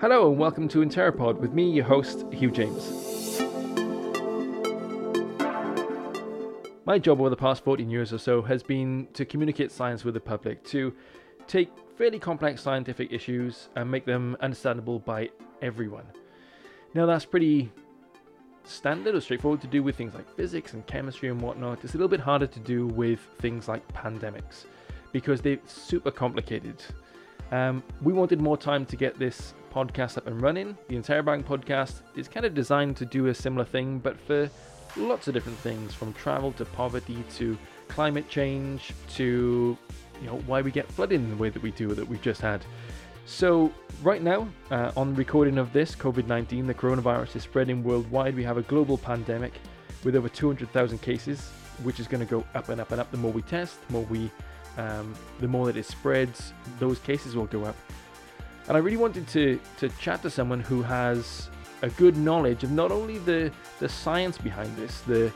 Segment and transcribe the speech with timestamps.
[0.00, 3.40] Hello and welcome to Interrapod with me, your host, Hugh James.
[6.84, 10.14] My job over the past 14 years or so has been to communicate science with
[10.14, 10.92] the public, to
[11.46, 15.30] take fairly complex scientific issues and make them understandable by
[15.62, 16.06] everyone.
[16.92, 17.70] Now, that's pretty
[18.64, 21.84] standard or straightforward to do with things like physics and chemistry and whatnot.
[21.84, 24.64] It's a little bit harder to do with things like pandemics
[25.12, 26.82] because they're super complicated.
[27.52, 30.76] Um, we wanted more time to get this podcast up and running.
[30.88, 34.50] The Interrobang podcast is kind of designed to do a similar thing, but for
[34.96, 37.58] lots of different things from travel to poverty to
[37.88, 39.76] climate change to
[40.20, 42.40] you know why we get flooding in the way that we do that we've just
[42.40, 42.64] had.
[43.26, 43.72] So
[44.02, 48.36] right now, uh, on recording of this COVID-19, the coronavirus is spreading worldwide.
[48.36, 49.54] We have a global pandemic
[50.04, 51.48] with over 200,000 cases,
[51.82, 53.10] which is going to go up and up and up.
[53.10, 54.30] The more we test, the more we,
[54.76, 57.76] um, the more that it spreads, those cases will go up.
[58.68, 61.50] And I really wanted to to chat to someone who has
[61.82, 65.32] a good knowledge of not only the the science behind this, the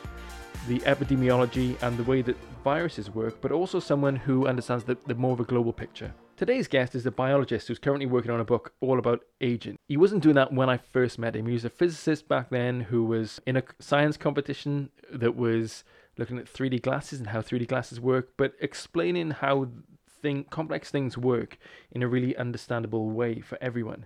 [0.67, 5.15] the epidemiology and the way that viruses work, but also someone who understands the, the
[5.15, 6.13] more of a global picture.
[6.35, 9.77] Today's guest is a biologist who's currently working on a book all about aging.
[9.87, 11.47] He wasn't doing that when I first met him.
[11.47, 15.83] He was a physicist back then who was in a science competition that was
[16.19, 19.69] looking at 3D glasses and how 3D glasses work, but explaining how
[20.21, 21.57] thing, complex things work
[21.91, 24.05] in a really understandable way for everyone.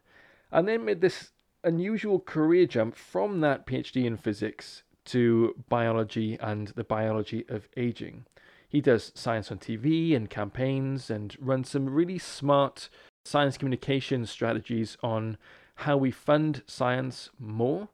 [0.52, 1.32] And then made this
[1.64, 8.26] unusual career jump from that PhD in physics to biology and the biology of aging.
[8.70, 12.90] He does science on TV and campaigns and runs some really smart
[13.26, 15.38] science communication strategies on
[15.76, 17.90] how we fund science more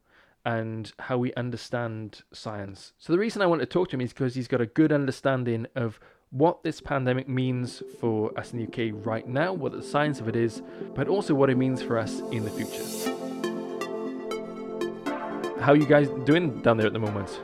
[0.45, 2.93] and how we understand science.
[2.97, 4.91] So, the reason I want to talk to him is because he's got a good
[4.91, 5.99] understanding of
[6.31, 10.27] what this pandemic means for us in the UK right now, what the science of
[10.27, 10.61] it is,
[10.93, 12.83] but also what it means for us in the future.
[15.59, 17.39] How are you guys doing down there at the moment?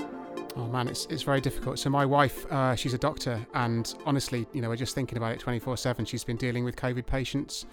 [0.56, 1.80] Oh man, it's it's very difficult.
[1.80, 5.34] So my wife, uh, she's a doctor, and honestly, you know, we're just thinking about
[5.34, 6.06] it 24/7.
[6.06, 7.66] She's been dealing with COVID patients.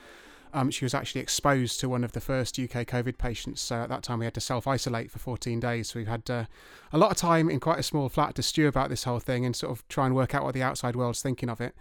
[0.54, 3.60] Um, she was actually exposed to one of the first UK COVID patients.
[3.62, 5.90] So at that time, we had to self isolate for 14 days.
[5.90, 6.44] So we've had uh,
[6.92, 9.46] a lot of time in quite a small flat to stew about this whole thing
[9.46, 11.74] and sort of try and work out what the outside world's thinking of it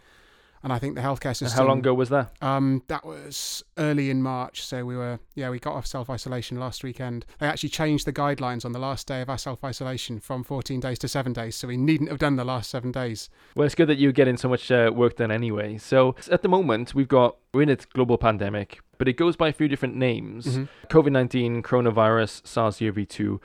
[0.64, 1.48] and I think the healthcare system.
[1.48, 2.32] And how long ago was that?
[2.42, 4.64] Um, that was early in March.
[4.64, 7.26] So we were, yeah, we got off self isolation last weekend.
[7.40, 10.80] They actually changed the guidelines on the last day of our self isolation from 14
[10.80, 11.56] days to seven days.
[11.56, 13.30] So we needn't have done the last seven days.
[13.56, 15.78] Well, it's good that you're getting so much uh, work done anyway.
[15.78, 19.50] So at the moment, we've got we're in a global pandemic, but it goes by
[19.50, 20.66] a few different names: mm-hmm.
[20.88, 23.40] COVID 19, coronavirus, SARS-CoV-2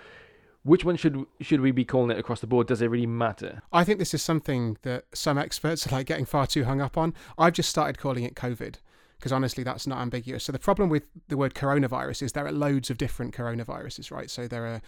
[0.66, 2.66] which one should should we be calling it across the board?
[2.66, 3.62] Does it really matter?
[3.72, 6.98] I think this is something that some experts are like getting far too hung up
[6.98, 7.14] on.
[7.38, 8.76] I've just started calling it COVID
[9.18, 10.44] because honestly, that's not ambiguous.
[10.44, 14.28] So the problem with the word coronavirus is there are loads of different coronaviruses, right?
[14.28, 14.82] So there are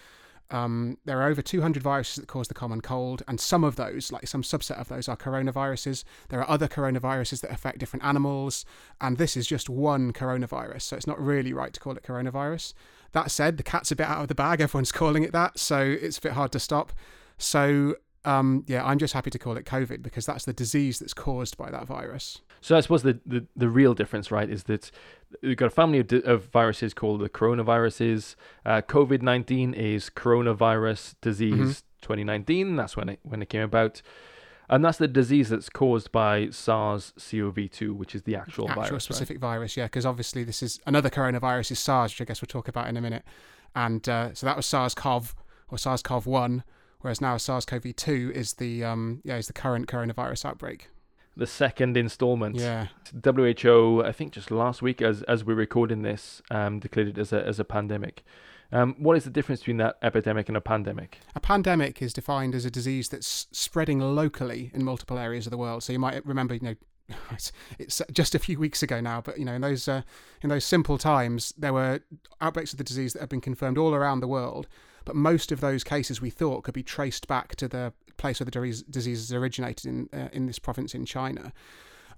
[0.51, 4.11] um, there are over 200 viruses that cause the common cold, and some of those,
[4.11, 6.05] like some subset of those, are coronaviruses.
[6.29, 8.65] There are other coronaviruses that affect different animals,
[9.01, 12.73] and this is just one coronavirus, so it's not really right to call it coronavirus.
[13.13, 14.61] That said, the cat's a bit out of the bag.
[14.61, 16.93] Everyone's calling it that, so it's a bit hard to stop.
[17.37, 21.15] So, um, yeah, I'm just happy to call it COVID because that's the disease that's
[21.15, 22.41] caused by that virus.
[22.61, 24.91] So I suppose the, the, the real difference, right, is that
[25.43, 28.35] we've got a family of, of viruses called the coronaviruses.
[28.67, 32.03] Uh, COVID 19 is coronavirus disease mm-hmm.
[32.03, 32.77] 2019.
[32.77, 34.03] That's when it, when it came about.
[34.71, 39.37] And that's the disease that's caused by SARS-CoV-2, which is the actual, actual virus, specific
[39.37, 39.53] right?
[39.53, 39.77] virus.
[39.79, 42.87] Yeah, because obviously this is another coronavirus is SARS, which I guess we'll talk about
[42.87, 43.25] in a minute.
[43.75, 45.35] And uh, so that was SARS-CoV
[45.71, 46.65] or SARS-CoV-1,
[47.01, 50.89] whereas now SARS-CoV-2 is the um, yeah is the current coronavirus outbreak.
[51.37, 52.57] The second installment.
[52.57, 52.89] Yeah.
[53.25, 57.33] WHO, I think just last week, as as we're recording this, um, declared it as
[57.33, 58.25] a as a pandemic.
[58.71, 61.21] Um, what is the difference between that epidemic and a pandemic?
[61.35, 65.57] A pandemic is defined as a disease that's spreading locally in multiple areas of the
[65.57, 65.83] world.
[65.83, 66.75] So you might remember, you know,
[67.31, 70.03] it's, it's just a few weeks ago now, but you know, in those uh,
[70.43, 72.01] in those simple times, there were
[72.41, 74.69] outbreaks of the disease that have been confirmed all around the world.
[75.09, 78.45] But most of those cases we thought could be traced back to the place where
[78.45, 81.55] the disease originated in uh, in this province in China.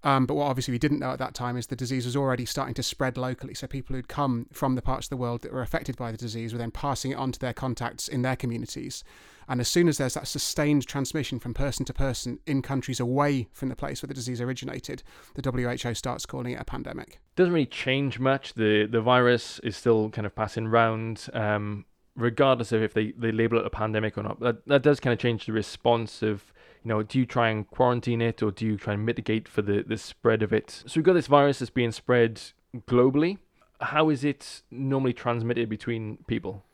[0.03, 2.45] Um, but what obviously we didn't know at that time is the disease was already
[2.45, 3.55] starting to spread locally.
[3.55, 6.19] So people who'd come from the parts of the world that were affected by the
[6.19, 9.05] disease were then passing it on to their contacts in their communities.
[9.49, 13.47] And as soon as there's that sustained transmission from person to person in countries away
[13.53, 15.05] from the place where the disease originated,
[15.37, 17.21] the WHO starts calling it a pandemic.
[17.37, 18.55] Doesn't really change much.
[18.55, 21.29] The the virus is still kind of passing around.
[21.33, 21.85] Um,
[22.21, 24.41] regardless of if they, they label it a pandemic or not.
[24.41, 26.53] That that does kind of change the response of
[26.85, 29.63] you know, do you try and quarantine it or do you try and mitigate for
[29.63, 30.83] the, the spread of it?
[30.87, 32.41] So we've got this virus that's being spread
[32.87, 33.39] globally.
[33.81, 36.65] how is it normally transmitted between people?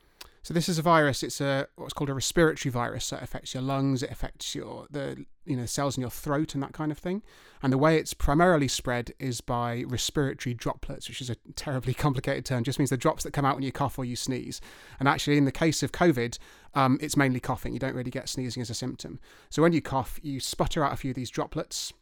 [0.47, 1.25] So this is a virus.
[1.25, 3.11] It's a what's called a respiratory virus.
[3.13, 4.05] It affects your lungs.
[4.05, 7.25] It affects your the you know cells in your throat and that kind of thing.
[7.65, 12.45] And the way it's primarily spread is by respiratory droplets, which is a terribly complicated
[12.45, 12.63] term.
[12.63, 14.61] Just means the drops that come out when you cough or you sneeze.
[15.01, 16.39] And actually, in the case of COVID,
[16.75, 17.73] um, it's mainly coughing.
[17.73, 19.19] You don't really get sneezing as a symptom.
[19.51, 21.93] So when you cough, you sputter out a few of these droplets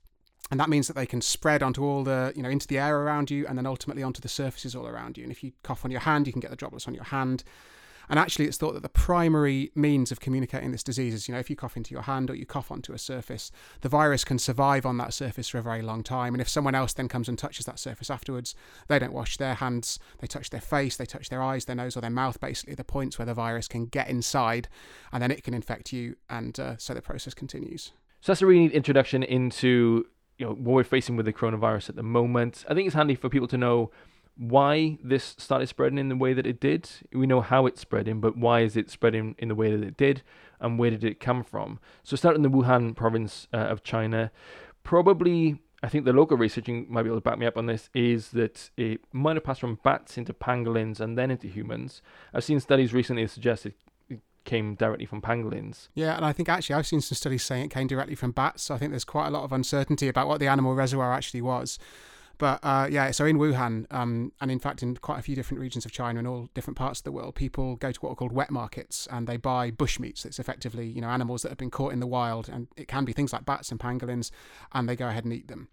[0.50, 3.00] and that means that they can spread onto all the you know into the air
[3.00, 5.86] around you and then ultimately onto the surfaces all around you and if you cough
[5.86, 7.44] on your hand you can get the droplets on your hand
[8.08, 11.40] and actually, it's thought that the primary means of communicating this disease is, you know,
[11.40, 14.38] if you cough into your hand or you cough onto a surface, the virus can
[14.38, 16.34] survive on that surface for a very long time.
[16.34, 18.54] And if someone else then comes and touches that surface afterwards,
[18.88, 21.96] they don't wash their hands, they touch their face, they touch their eyes, their nose,
[21.96, 24.68] or their mouth, basically the points where the virus can get inside,
[25.12, 27.92] and then it can infect you, and uh, so the process continues.
[28.20, 30.06] So that's a really neat introduction into
[30.38, 32.64] you know what we're facing with the coronavirus at the moment.
[32.68, 33.90] I think it's handy for people to know
[34.36, 36.88] why this started spreading in the way that it did.
[37.12, 39.96] We know how it's spreading, but why is it spreading in the way that it
[39.96, 40.22] did,
[40.60, 41.78] and where did it come from?
[42.02, 44.30] So, starting in the Wuhan province uh, of China,
[44.82, 47.90] probably I think the local researching might be able to back me up on this
[47.92, 52.00] is that it might have passed from bats into pangolins and then into humans.
[52.32, 53.74] I've seen studies recently that suggest it
[54.44, 55.88] came directly from pangolins.
[55.94, 58.62] Yeah, and I think actually I've seen some studies saying it came directly from bats.
[58.62, 61.42] So I think there's quite a lot of uncertainty about what the animal reservoir actually
[61.42, 61.78] was.
[62.38, 65.60] But uh, yeah, so in Wuhan, um, and in fact in quite a few different
[65.60, 68.14] regions of China and all different parts of the world, people go to what are
[68.16, 70.24] called wet markets and they buy bushmeats.
[70.26, 73.04] It's effectively you know animals that have been caught in the wild, and it can
[73.04, 74.30] be things like bats and pangolins,
[74.72, 75.68] and they go ahead and eat them.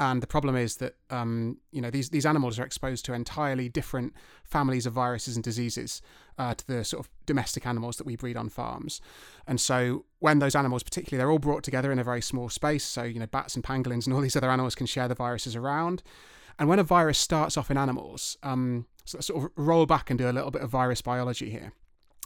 [0.00, 3.68] And the problem is that um, you know these these animals are exposed to entirely
[3.68, 4.14] different
[4.44, 6.00] families of viruses and diseases
[6.38, 9.00] uh, to the sort of domestic animals that we breed on farms.
[9.46, 12.84] And so when those animals, particularly, they're all brought together in a very small space.
[12.84, 15.56] So you know bats and pangolins and all these other animals can share the viruses
[15.56, 16.02] around.
[16.58, 20.18] And when a virus starts off in animals, um, so sort of roll back and
[20.18, 21.72] do a little bit of virus biology here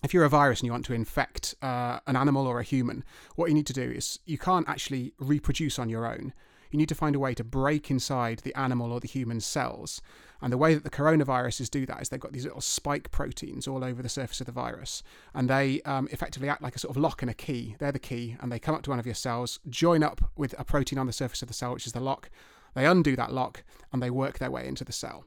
[0.04, 3.04] if you're a virus and you want to infect uh, an animal or a human,
[3.36, 6.32] what you need to do is you can't actually reproduce on your own
[6.72, 10.00] you need to find a way to break inside the animal or the human cells.
[10.42, 13.68] And the way that the coronaviruses do that is they've got these little spike proteins
[13.68, 15.02] all over the surface of the virus.
[15.34, 17.76] And they um, effectively act like a sort of lock and a key.
[17.78, 20.54] They're the key, and they come up to one of your cells, join up with
[20.58, 22.28] a protein on the surface of the cell, which is the lock.
[22.74, 25.24] They undo that lock and they work their way into the cell.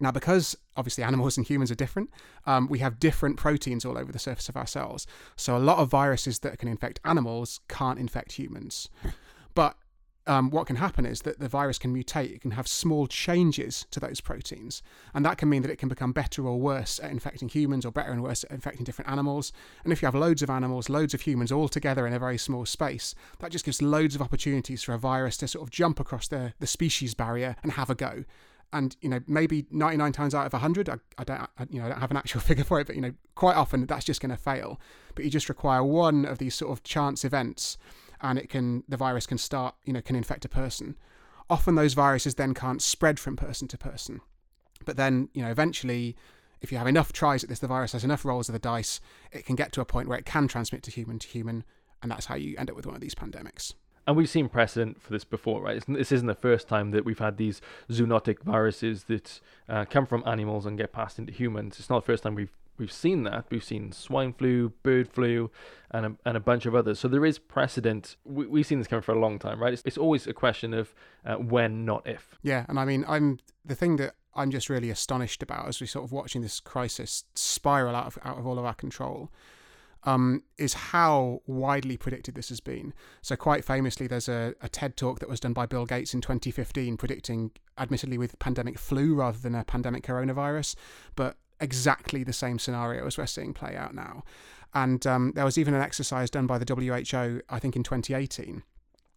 [0.00, 2.10] Now, because obviously animals and humans are different,
[2.46, 5.06] um, we have different proteins all over the surface of our cells.
[5.36, 8.88] So, a lot of viruses that can infect animals can't infect humans.
[9.54, 9.76] But
[10.26, 12.34] um, what can happen is that the virus can mutate.
[12.34, 14.82] It can have small changes to those proteins.
[15.12, 17.92] And that can mean that it can become better or worse at infecting humans or
[17.92, 19.52] better and worse at infecting different animals.
[19.84, 22.38] And if you have loads of animals, loads of humans all together in a very
[22.38, 26.00] small space, that just gives loads of opportunities for a virus to sort of jump
[26.00, 28.24] across the, the species barrier and have a go.
[28.72, 31.86] And you know, maybe 99 times out of 100, I, I don't, I, you know,
[31.86, 34.22] I don't have an actual figure for it, but you know, quite often that's just
[34.22, 34.80] going to fail.
[35.14, 37.76] But you just require one of these sort of chance events
[38.24, 40.96] and it can the virus can start you know can infect a person
[41.48, 44.20] often those viruses then can't spread from person to person
[44.84, 46.16] but then you know eventually
[46.60, 49.00] if you have enough tries at this the virus has enough rolls of the dice
[49.30, 51.62] it can get to a point where it can transmit to human to human
[52.02, 53.74] and that's how you end up with one of these pandemics
[54.06, 55.82] and we've seen precedent for this before, right?
[55.88, 60.22] This isn't the first time that we've had these zoonotic viruses that uh, come from
[60.26, 61.78] animals and get passed into humans.
[61.78, 63.46] It's not the first time we've we've seen that.
[63.50, 65.50] We've seen swine flu, bird flu,
[65.90, 66.98] and a, and a bunch of others.
[66.98, 68.16] So there is precedent.
[68.24, 69.72] We, have seen this coming for a long time, right?
[69.72, 72.38] It's, it's always a question of uh, when, not if.
[72.42, 75.86] Yeah, and I mean, I'm the thing that I'm just really astonished about as we
[75.86, 79.30] sort of watching this crisis spiral out of out of all of our control.
[80.06, 82.92] Um, is how widely predicted this has been.
[83.22, 86.20] So, quite famously, there's a, a, TED talk that was done by Bill Gates in
[86.20, 90.74] 2015 predicting, admittedly with pandemic flu rather than a pandemic coronavirus,
[91.16, 94.24] but exactly the same scenario as we're seeing play out now.
[94.74, 98.62] And um, there was even an exercise done by the WHO, I think in 2018.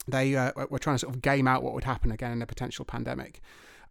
[0.08, 2.46] They uh, were trying to sort of game out what would happen again in a
[2.46, 3.42] potential pandemic.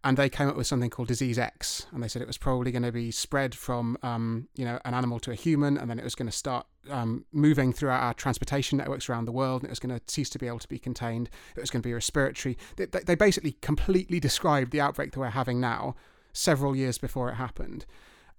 [0.03, 2.71] And they came up with something called disease X, and they said it was probably
[2.71, 5.99] going to be spread from, um, you know, an animal to a human, and then
[5.99, 9.69] it was going to start um, moving throughout our transportation networks around the world, and
[9.69, 11.29] it was going to cease to be able to be contained.
[11.55, 12.57] It was going to be respiratory.
[12.77, 15.95] They, they basically completely described the outbreak that we're having now
[16.31, 17.85] several years before it happened.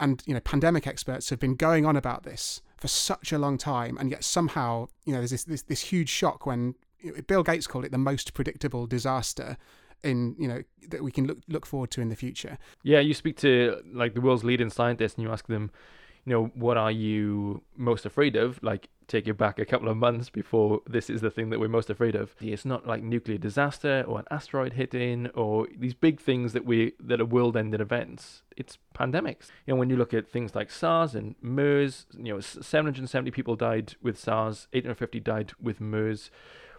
[0.01, 3.59] And you know, pandemic experts have been going on about this for such a long
[3.59, 6.75] time, and yet somehow, you know, there's this this, this huge shock when
[7.27, 9.57] Bill Gates called it the most predictable disaster
[10.05, 12.59] in you know that we can look look forward to in the future.
[12.83, 15.71] Yeah, you speak to like the world's leading scientists, and you ask them,
[16.29, 18.63] you know, what are you most afraid of?
[18.63, 21.69] Like, take you back a couple of months before this is the thing that we're
[21.69, 22.35] most afraid of.
[22.39, 26.93] It's not like nuclear disaster or an asteroid hitting or these big things that we
[27.01, 28.43] that are world-ending events.
[28.59, 29.47] It's pandemics.
[29.65, 33.57] You know, when you look at things like SARS and MERS, you know, 770 people
[33.57, 36.31] died with SARS, 850 died with MERS.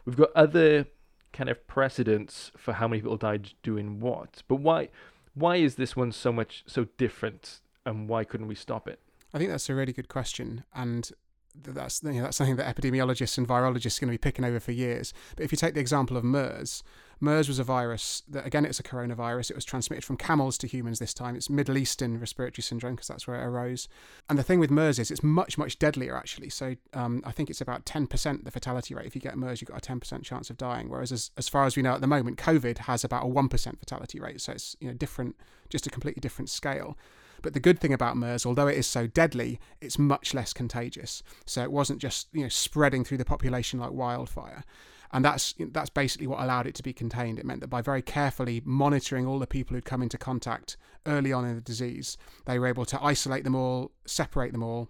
[0.05, 0.85] We've got other
[1.33, 4.43] kind of precedents for how many people died doing what.
[4.47, 4.89] But why
[5.33, 8.99] why is this one so much so different and why couldn't we stop it?
[9.33, 11.11] I think that's a really good question, and
[11.55, 14.59] that's you know, that's something that epidemiologists and virologists are going to be picking over
[14.59, 15.13] for years.
[15.35, 16.83] But if you take the example of MERS,
[17.19, 19.51] MERS was a virus that again it's a coronavirus.
[19.51, 21.35] It was transmitted from camels to humans this time.
[21.35, 23.87] It's Middle Eastern respiratory syndrome because that's where it arose.
[24.29, 26.49] And the thing with MERS is it's much much deadlier actually.
[26.49, 29.07] So um, I think it's about ten percent the fatality rate.
[29.07, 30.89] If you get MERS, you've got a ten percent chance of dying.
[30.89, 33.49] Whereas as, as far as we know at the moment, COVID has about a one
[33.49, 34.41] percent fatality rate.
[34.41, 35.35] So it's you know different,
[35.69, 36.97] just a completely different scale.
[37.41, 41.23] But the good thing about MERS, although it is so deadly, it's much less contagious.
[41.45, 44.63] So it wasn't just you know spreading through the population like wildfire.
[45.11, 47.39] And that's that's basically what allowed it to be contained.
[47.39, 51.33] It meant that by very carefully monitoring all the people who'd come into contact early
[51.33, 54.89] on in the disease, they were able to isolate them all, separate them all,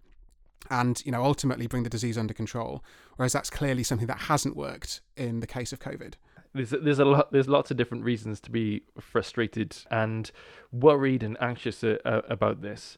[0.70, 2.84] and you know ultimately bring the disease under control.
[3.16, 6.16] Whereas that's clearly something that hasn't worked in the case of COVID
[6.54, 10.32] there's there's a lot there's lots of different reasons to be frustrated and
[10.72, 12.98] worried and anxious uh, uh, about this.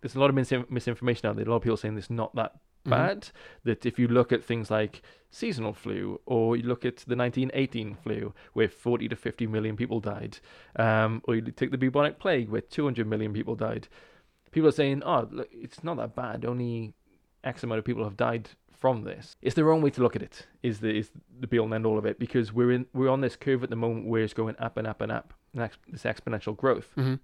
[0.00, 1.46] There's a lot of mis- misinformation out there.
[1.46, 2.90] A lot of people saying it's not that mm-hmm.
[2.90, 3.20] bad.
[3.20, 3.70] Mm-hmm.
[3.70, 7.94] That if you look at things like seasonal flu, or you look at the 1918
[8.02, 10.38] flu, where 40 to 50 million people died,
[10.76, 13.88] um, or you take the bubonic plague, where 200 million people died,
[14.50, 16.44] people are saying, "Oh, look, it's not that bad.
[16.44, 16.94] Only
[17.44, 18.50] X amount of people have died
[18.82, 19.36] from this.
[19.40, 20.48] It's the wrong way to look at it.
[20.60, 23.08] Is the is the be all and end all of it because we're in we're
[23.08, 25.32] on this curve at the moment where it's going up and up and up.
[25.54, 26.88] This exponential growth.
[26.96, 27.14] Mm-hmm.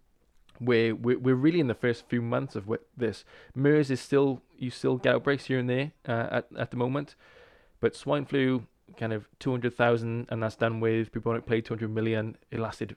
[0.65, 3.25] Where we're, we're really in the first few months of this.
[3.57, 7.17] MERS is still you still get outbreaks here and there uh, at at the moment,
[7.81, 8.65] but swine flu
[8.97, 12.37] kind of 200,000 and that's done with bubonic plague 200 million.
[12.53, 12.95] It lasted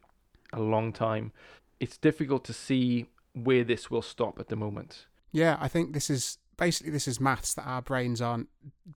[0.54, 1.32] a long time.
[1.80, 5.08] It's difficult to see where this will stop at the moment.
[5.32, 8.48] Yeah, I think this is basically this is maths that our brains aren't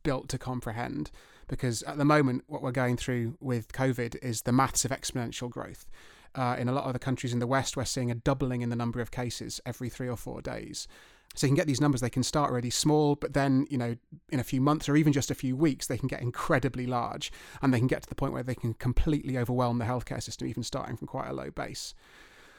[0.03, 1.09] built to comprehend
[1.47, 5.49] because at the moment what we're going through with covid is the maths of exponential
[5.49, 5.87] growth.
[6.35, 8.69] Uh, in a lot of the countries in the west we're seeing a doubling in
[8.69, 10.87] the number of cases every three or four days.
[11.33, 13.95] So you can get these numbers they can start really small but then you know
[14.29, 17.31] in a few months or even just a few weeks they can get incredibly large
[17.63, 20.47] and they can get to the point where they can completely overwhelm the healthcare system
[20.47, 21.95] even starting from quite a low base.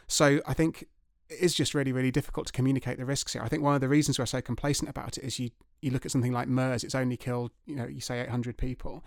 [0.08, 0.88] So i think
[1.28, 3.42] it is just really, really difficult to communicate the risks here.
[3.42, 6.04] I think one of the reasons we're so complacent about it is you, you look
[6.04, 9.04] at something like MERS, it's only killed, you know, you say 800 people.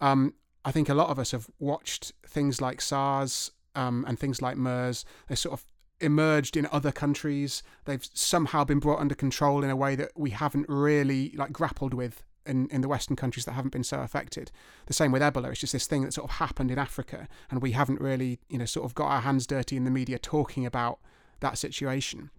[0.00, 0.34] Um,
[0.64, 4.56] I think a lot of us have watched things like SARS um, and things like
[4.56, 5.04] MERS.
[5.28, 5.66] They sort of
[6.00, 7.62] emerged in other countries.
[7.84, 11.94] They've somehow been brought under control in a way that we haven't really like grappled
[11.94, 14.50] with in, in the Western countries that haven't been so affected.
[14.86, 15.50] The same with Ebola.
[15.50, 18.58] It's just this thing that sort of happened in Africa, and we haven't really, you
[18.58, 20.98] know, sort of got our hands dirty in the media talking about
[21.40, 22.30] that situation.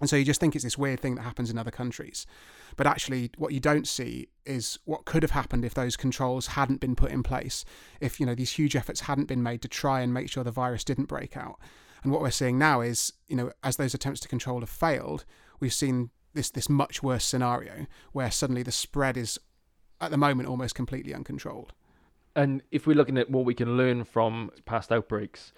[0.00, 2.26] And so you just think it's this weird thing that happens in other countries.
[2.76, 6.80] But actually, what you don't see is what could have happened if those controls hadn't
[6.80, 7.64] been put in place,
[8.00, 10.50] if you know these huge efforts hadn't been made to try and make sure the
[10.50, 11.58] virus didn't break out.
[12.02, 15.24] And what we're seeing now is, you know, as those attempts to control have failed,
[15.60, 19.38] we've seen this this much worse scenario where suddenly the spread is,
[20.00, 21.72] at the moment, almost completely uncontrolled.
[22.34, 25.54] And if we're looking at what we can learn from past outbreaks,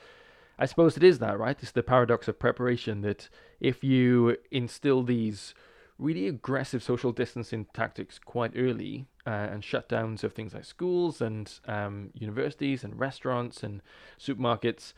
[0.58, 1.56] I suppose it is that, right?
[1.60, 3.28] It's the paradox of preparation that
[3.60, 5.54] if you instill these
[5.98, 11.60] really aggressive social distancing tactics quite early uh, and shutdowns of things like schools and
[11.66, 13.82] um, universities and restaurants and
[14.18, 14.92] supermarkets,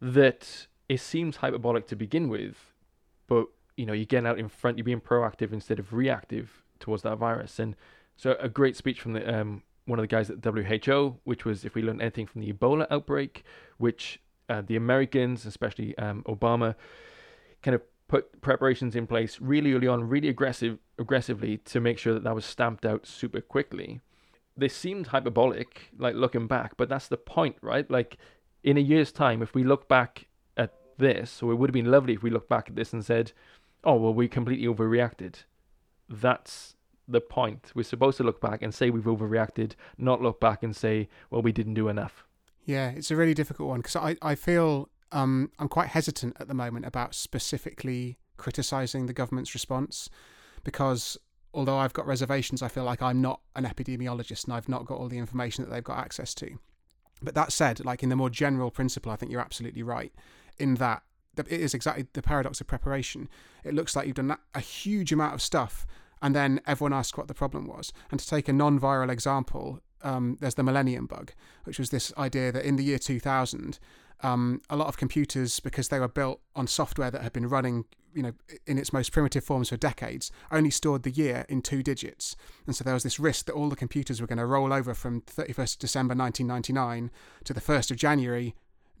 [0.00, 2.72] that it seems hyperbolic to begin with,
[3.26, 3.46] but
[3.76, 7.16] you know, you're getting out in front, you're being proactive instead of reactive towards that
[7.16, 7.58] virus.
[7.58, 7.76] And
[8.16, 11.64] so, a great speech from the um, one of the guys at WHO, which was
[11.64, 13.44] if we learn anything from the Ebola outbreak,
[13.78, 14.20] which
[14.52, 16.74] uh, the Americans, especially um, Obama,
[17.62, 22.12] kind of put preparations in place really early on, really aggressive, aggressively to make sure
[22.12, 24.00] that that was stamped out super quickly.
[24.54, 27.90] They seemed hyperbolic, like looking back, but that's the point, right?
[27.90, 28.18] Like
[28.62, 30.26] in a year's time, if we look back
[30.58, 33.02] at this, or it would have been lovely if we looked back at this and
[33.02, 33.32] said,
[33.82, 35.44] "Oh, well, we completely overreacted."
[36.10, 36.76] That's
[37.08, 37.72] the point.
[37.74, 41.40] We're supposed to look back and say we've overreacted, not look back and say, "Well,
[41.40, 42.26] we didn't do enough."
[42.64, 46.48] Yeah, it's a really difficult one because I, I feel um, I'm quite hesitant at
[46.48, 50.08] the moment about specifically criticising the government's response
[50.64, 51.18] because
[51.54, 54.98] although I've got reservations, I feel like I'm not an epidemiologist and I've not got
[54.98, 56.58] all the information that they've got access to.
[57.20, 60.12] But that said, like in the more general principle, I think you're absolutely right
[60.58, 61.02] in that
[61.36, 63.28] it is exactly the paradox of preparation.
[63.64, 65.86] It looks like you've done a huge amount of stuff,
[66.20, 67.92] and then everyone asks what the problem was.
[68.10, 71.32] And to take a non-viral example, um, there's the Millennium Bug,
[71.64, 73.78] which was this idea that in the year 2000,
[74.22, 77.84] um, a lot of computers, because they were built on software that had been running,
[78.14, 78.32] you know,
[78.66, 82.76] in its most primitive forms for decades, only stored the year in two digits, and
[82.76, 85.22] so there was this risk that all the computers were going to roll over from
[85.22, 87.10] 31st December 1999
[87.44, 88.54] to the 1st of January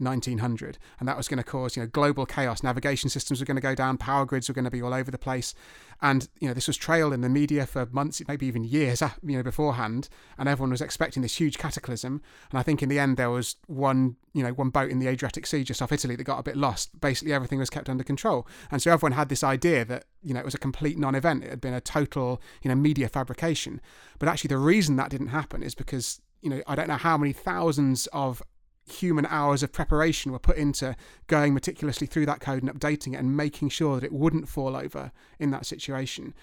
[0.04, 2.62] 1900 and that was going to cause you know global chaos.
[2.62, 5.10] Navigation systems were going to go down power grids were going to be all over
[5.10, 5.54] the place.
[6.00, 9.36] And you know this was trailed in the media for months maybe even years you
[9.36, 12.22] know beforehand and everyone was expecting this huge cataclysm.
[12.50, 15.08] And i think in the end there was one you know one boat in the
[15.08, 17.00] adriatic sea just off italy that got a bit lost.
[17.00, 18.46] Basically everything was kept under control.
[18.70, 21.44] And so everyone had this idea that you know it was a complete non-event.
[21.44, 23.80] It had been a total you know media fabrication.
[24.18, 27.16] But actually the reason that didn't happen is because you know, I don't know how
[27.16, 28.42] many thousands of
[28.88, 30.96] human hours of preparation were put into
[31.26, 34.76] going meticulously through that code and updating it and making sure that it wouldn't fall
[34.76, 36.34] over in that situation.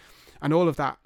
[0.42, 0.98] And all of that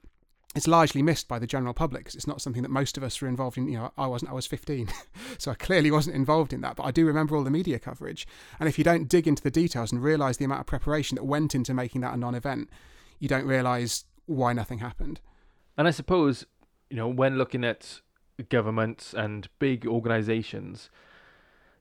[0.55, 3.19] is largely missed by the general public because it's not something that most of us
[3.19, 3.67] were involved in.
[3.67, 4.87] You know, I wasn't, I was 15,
[5.37, 8.27] so I clearly wasn't involved in that, but I do remember all the media coverage.
[8.59, 11.23] And if you don't dig into the details and realize the amount of preparation that
[11.23, 12.69] went into making that a non event,
[13.19, 15.19] you don't realize why nothing happened.
[15.75, 16.45] And I suppose,
[16.89, 18.01] you know, when looking at
[18.49, 20.89] governments and big organizations,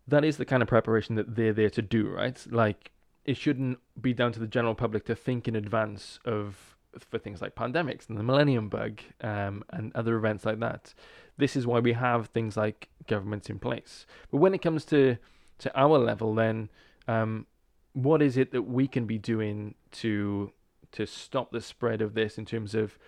[0.09, 2.44] that is the kind of preparation that they're there to do, right?
[2.50, 2.90] Like
[3.25, 7.40] it shouldn't be down to the general public to think in advance of for things
[7.40, 10.92] like pandemics and the millennium bug um, and other events like that.
[11.38, 14.06] This is why we have things like governments in place.
[14.30, 15.16] But when it comes to
[15.59, 16.68] to our level, then
[17.06, 17.47] um,
[17.92, 20.52] what is it that we can be doing to
[20.92, 22.99] to stop the spread of this in terms of,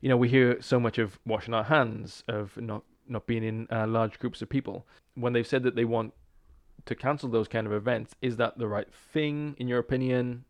[0.00, 3.66] you know, we hear so much of washing our hands, of not not being in
[3.70, 4.86] uh, large groups of people.
[5.14, 6.12] When they've said that they want
[6.86, 8.14] to cancel those kind of events.
[8.22, 10.44] Is that the right thing, in your opinion?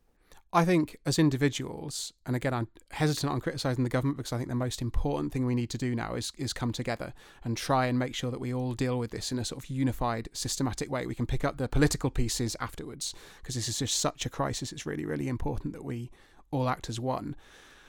[0.51, 4.49] I think as individuals, and again, I'm hesitant on criticising the government because I think
[4.49, 7.13] the most important thing we need to do now is is come together
[7.45, 9.69] and try and make sure that we all deal with this in a sort of
[9.69, 11.05] unified, systematic way.
[11.05, 14.73] We can pick up the political pieces afterwards because this is just such a crisis.
[14.73, 16.11] It's really, really important that we
[16.51, 17.37] all act as one.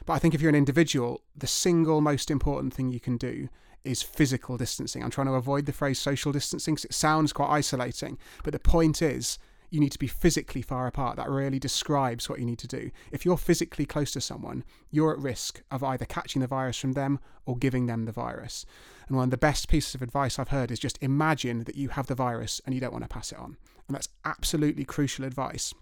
[0.06, 3.48] But I think if you're an individual, the single most important thing you can do
[3.84, 5.04] is physical distancing.
[5.04, 8.18] I'm trying to avoid the phrase social distancing because it sounds quite isolating.
[8.44, 9.40] But the point is,
[9.70, 11.18] you need to be physically far apart.
[11.18, 12.92] That really describes what you need to do.
[13.12, 16.94] If you're physically close to someone, you're at risk of either catching the virus from
[16.94, 18.66] them or giving them the virus.
[19.08, 21.90] And one of the best pieces of advice I've heard is just imagine that you
[21.90, 23.58] have the virus and you don't want to pass it on.
[23.88, 25.74] And that's absolutely crucial advice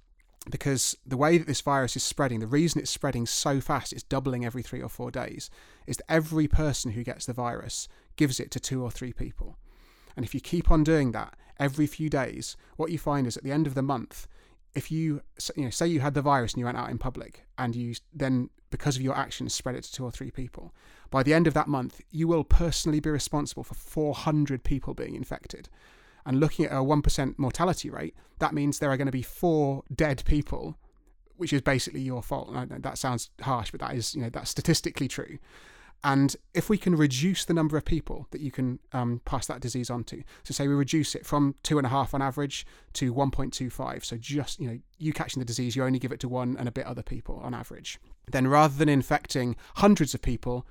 [0.51, 4.03] because the way that this virus is spreading, the reason it's spreading so fast, it's
[4.03, 5.49] doubling every three or four days,
[5.85, 9.57] is that every person who gets the virus gives it to two or three people.
[10.15, 13.43] And if you keep on doing that every few days, what you find is at
[13.43, 14.27] the end of the month,
[14.73, 15.21] if you,
[15.55, 17.95] you know, say you had the virus and you went out in public and you
[18.13, 20.73] then, because of your actions, spread it to two or three people,
[21.09, 25.15] by the end of that month, you will personally be responsible for 400 people being
[25.15, 25.69] infected
[26.27, 29.83] and looking at a 1% mortality rate, that means there are going to be four
[29.95, 30.77] dead people,
[31.37, 32.53] which is basically your fault.
[32.53, 35.39] That sounds harsh, but that is, you know, that's statistically true.
[36.03, 39.61] And if we can reduce the number of people that you can um, pass that
[39.61, 42.67] disease on to, so say we reduce it from two and a half on average
[42.93, 46.27] to 1.25, so just, you know, you catching the disease, you only give it to
[46.27, 47.99] one and a bit other people on average.
[48.29, 50.67] Then rather than infecting hundreds of people,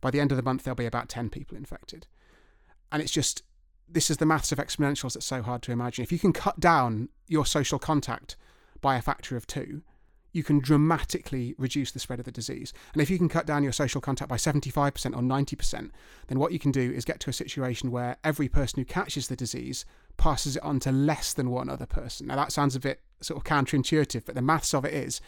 [0.00, 2.06] by the end of the month, there'll be about 10 people infected.
[2.92, 3.42] And it's just,
[3.92, 6.02] this is the maths of exponentials that's so hard to imagine.
[6.02, 8.36] If you can cut down your social contact
[8.80, 9.82] by a factor of two,
[10.32, 12.72] you can dramatically reduce the spread of the disease.
[12.92, 15.90] And if you can cut down your social contact by 75% or 90%,
[16.28, 19.26] then what you can do is get to a situation where every person who catches
[19.26, 19.84] the disease
[20.16, 22.28] passes it on to less than one other person.
[22.28, 25.20] Now, that sounds a bit sort of counterintuitive, but the maths of it is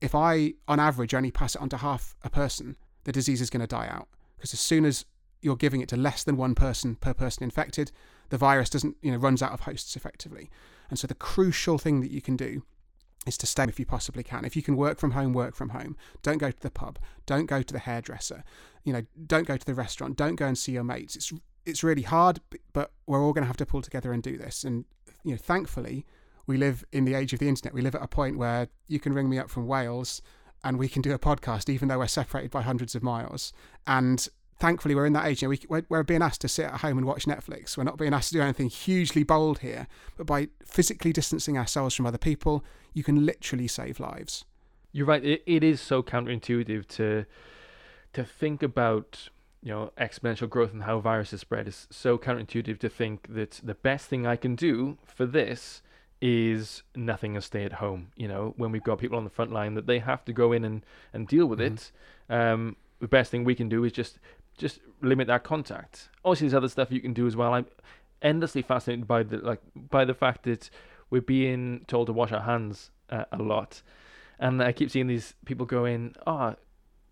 [0.00, 3.50] if I, on average, only pass it on to half a person, the disease is
[3.50, 4.08] going to die out.
[4.36, 5.04] Because as soon as
[5.44, 7.92] you're giving it to less than one person per person infected,
[8.30, 10.50] the virus doesn't, you know, runs out of hosts effectively.
[10.90, 12.62] And so the crucial thing that you can do
[13.26, 14.44] is to stay if you possibly can.
[14.44, 15.96] If you can work from home, work from home.
[16.22, 16.98] Don't go to the pub.
[17.26, 18.44] Don't go to the hairdresser.
[18.84, 20.16] You know, don't go to the restaurant.
[20.16, 21.16] Don't go and see your mates.
[21.16, 21.32] It's
[21.66, 22.40] it's really hard,
[22.74, 24.64] but we're all going to have to pull together and do this.
[24.64, 24.84] And
[25.22, 26.04] you know, thankfully,
[26.46, 27.72] we live in the age of the internet.
[27.72, 30.20] We live at a point where you can ring me up from Wales
[30.62, 33.52] and we can do a podcast, even though we're separated by hundreds of miles.
[33.86, 35.42] And thankfully we're in that age.
[35.42, 37.76] You know, we, we're, being asked to sit at home and watch Netflix.
[37.76, 39.86] We're not being asked to do anything hugely bold here.
[40.16, 44.44] But by physically distancing ourselves from other people, you can literally save lives.
[44.92, 45.24] You're right.
[45.24, 47.24] It, it is so counterintuitive to
[48.12, 49.28] to think about
[49.60, 51.66] you know exponential growth and how viruses spread.
[51.66, 55.82] Is so counterintuitive to think that the best thing I can do for this
[56.20, 58.12] is nothing and stay at home.
[58.16, 60.52] You know, when we've got people on the front line that they have to go
[60.52, 61.72] in and, and deal with Mhm.
[61.72, 61.92] it,
[62.30, 64.18] um, the best thing we can do is just
[64.56, 66.08] just limit that contact.
[66.24, 67.52] Obviously, there's other stuff you can do as well.
[67.54, 67.66] I'm
[68.22, 70.70] endlessly fascinated by the like by the fact that
[71.10, 73.82] we're being told to wash our hands uh, a lot,
[74.38, 76.54] and I keep seeing these people going, "Oh,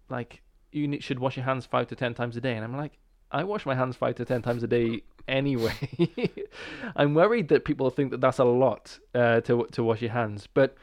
[0.08, 2.98] like you should wash your hands five to ten times a day," and I'm like,
[3.30, 5.74] I wash my hands five to ten times a day anyway.
[6.96, 10.48] I'm worried that people think that that's a lot uh, to to wash your hands,
[10.52, 10.76] but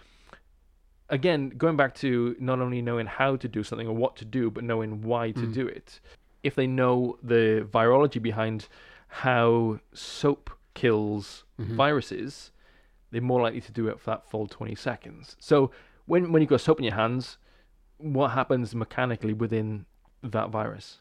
[1.10, 4.52] again, going back to not only knowing how to do something or what to do,
[4.52, 5.54] but knowing why to Mm.
[5.54, 6.00] do it.
[6.43, 8.67] If they know the virology behind
[9.08, 11.75] how soap kills Mhm.
[11.75, 12.52] viruses,
[13.12, 15.36] they're more likely to do it for that full 20 seconds.
[15.39, 15.71] So
[16.06, 17.38] when when you've got soap in your hands,
[17.97, 19.86] what happens mechanically within
[20.21, 20.99] that virus?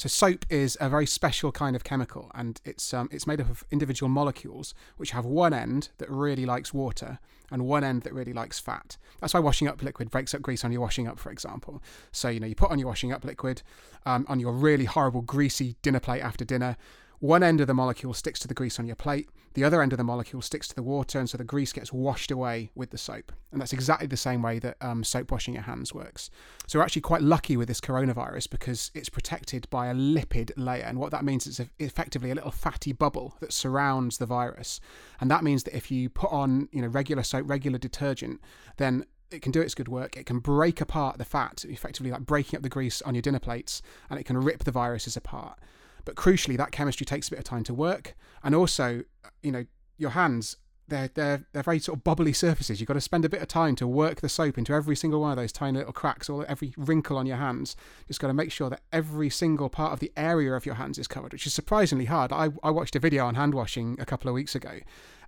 [0.00, 3.50] So soap is a very special kind of chemical, and it's um, it's made up
[3.50, 7.18] of individual molecules which have one end that really likes water
[7.50, 8.96] and one end that really likes fat.
[9.20, 11.82] That's why washing up liquid breaks up grease on your washing up, for example.
[12.12, 13.60] So you know you put on your washing up liquid
[14.06, 16.78] um, on your really horrible greasy dinner plate after dinner.
[17.20, 19.92] One end of the molecule sticks to the grease on your plate, the other end
[19.92, 22.90] of the molecule sticks to the water, and so the grease gets washed away with
[22.90, 23.30] the soap.
[23.52, 26.30] And that's exactly the same way that um, soap washing your hands works.
[26.66, 30.84] So we're actually quite lucky with this coronavirus because it's protected by a lipid layer.
[30.84, 34.80] And what that means is effectively a little fatty bubble that surrounds the virus.
[35.20, 38.40] And that means that if you put on, you know, regular soap, regular detergent,
[38.78, 40.16] then it can do its good work.
[40.16, 43.38] It can break apart the fat, effectively like breaking up the grease on your dinner
[43.40, 45.58] plates, and it can rip the viruses apart.
[46.04, 48.14] But crucially, that chemistry takes a bit of time to work.
[48.42, 50.56] And also, uh, you know, your hands
[50.90, 52.80] they're they're they're very sort of bubbly surfaces.
[52.80, 55.20] You've got to spend a bit of time to work the soap into every single
[55.20, 57.74] one of those tiny little cracks, or every wrinkle on your hands.
[58.08, 60.98] Just got to make sure that every single part of the area of your hands
[60.98, 62.32] is covered, which is surprisingly hard.
[62.32, 64.80] I I watched a video on hand washing a couple of weeks ago,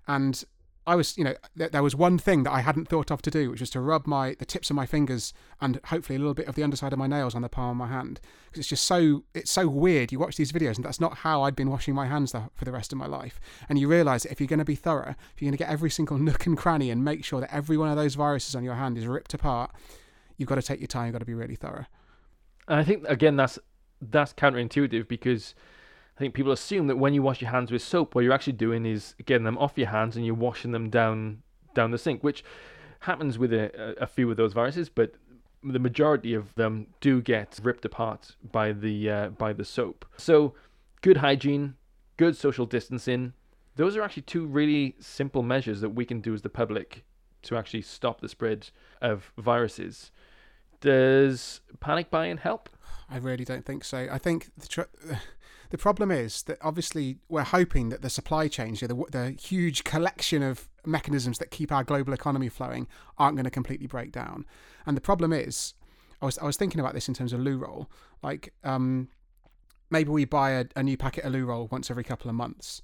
[0.07, 0.43] and
[0.85, 3.31] I was, you know, th- there was one thing that I hadn't thought of to
[3.31, 6.33] do, which was to rub my the tips of my fingers and hopefully a little
[6.33, 8.69] bit of the underside of my nails on the palm of my hand because it's
[8.69, 10.11] just so it's so weird.
[10.11, 12.65] You watch these videos and that's not how I'd been washing my hands the, for
[12.65, 13.39] the rest of my life.
[13.69, 15.69] And you realise that if you're going to be thorough, if you're going to get
[15.69, 18.63] every single nook and cranny and make sure that every one of those viruses on
[18.63, 19.71] your hand is ripped apart,
[20.37, 21.07] you've got to take your time.
[21.07, 21.85] You've got to be really thorough.
[22.67, 23.57] And I think again that's
[24.01, 25.55] that's counterintuitive because
[26.15, 28.53] I think people assume that when you wash your hands with soap, what you're actually
[28.53, 31.41] doing is getting them off your hands and you're washing them down
[31.73, 32.43] down the sink, which
[32.99, 35.15] happens with a, a few of those viruses, but
[35.63, 40.05] the majority of them do get ripped apart by the uh, by the soap.
[40.17, 40.53] So
[41.01, 41.75] good hygiene,
[42.17, 43.33] good social distancing,
[43.75, 47.03] those are actually two really simple measures that we can do as the public
[47.43, 48.69] to actually stop the spread
[49.01, 50.11] of viruses.
[50.79, 52.69] Does panic buying help?
[53.09, 54.07] I really don't think so.
[54.11, 54.81] I think the tr-
[55.73, 60.43] the problem is that obviously we're hoping that the supply chains, the, the huge collection
[60.43, 64.45] of mechanisms that keep our global economy flowing, aren't going to completely break down.
[64.85, 65.73] And the problem is,
[66.21, 67.89] I was I was thinking about this in terms of loo roll.
[68.21, 69.07] Like, um,
[69.89, 72.83] maybe we buy a, a new packet of loo roll once every couple of months.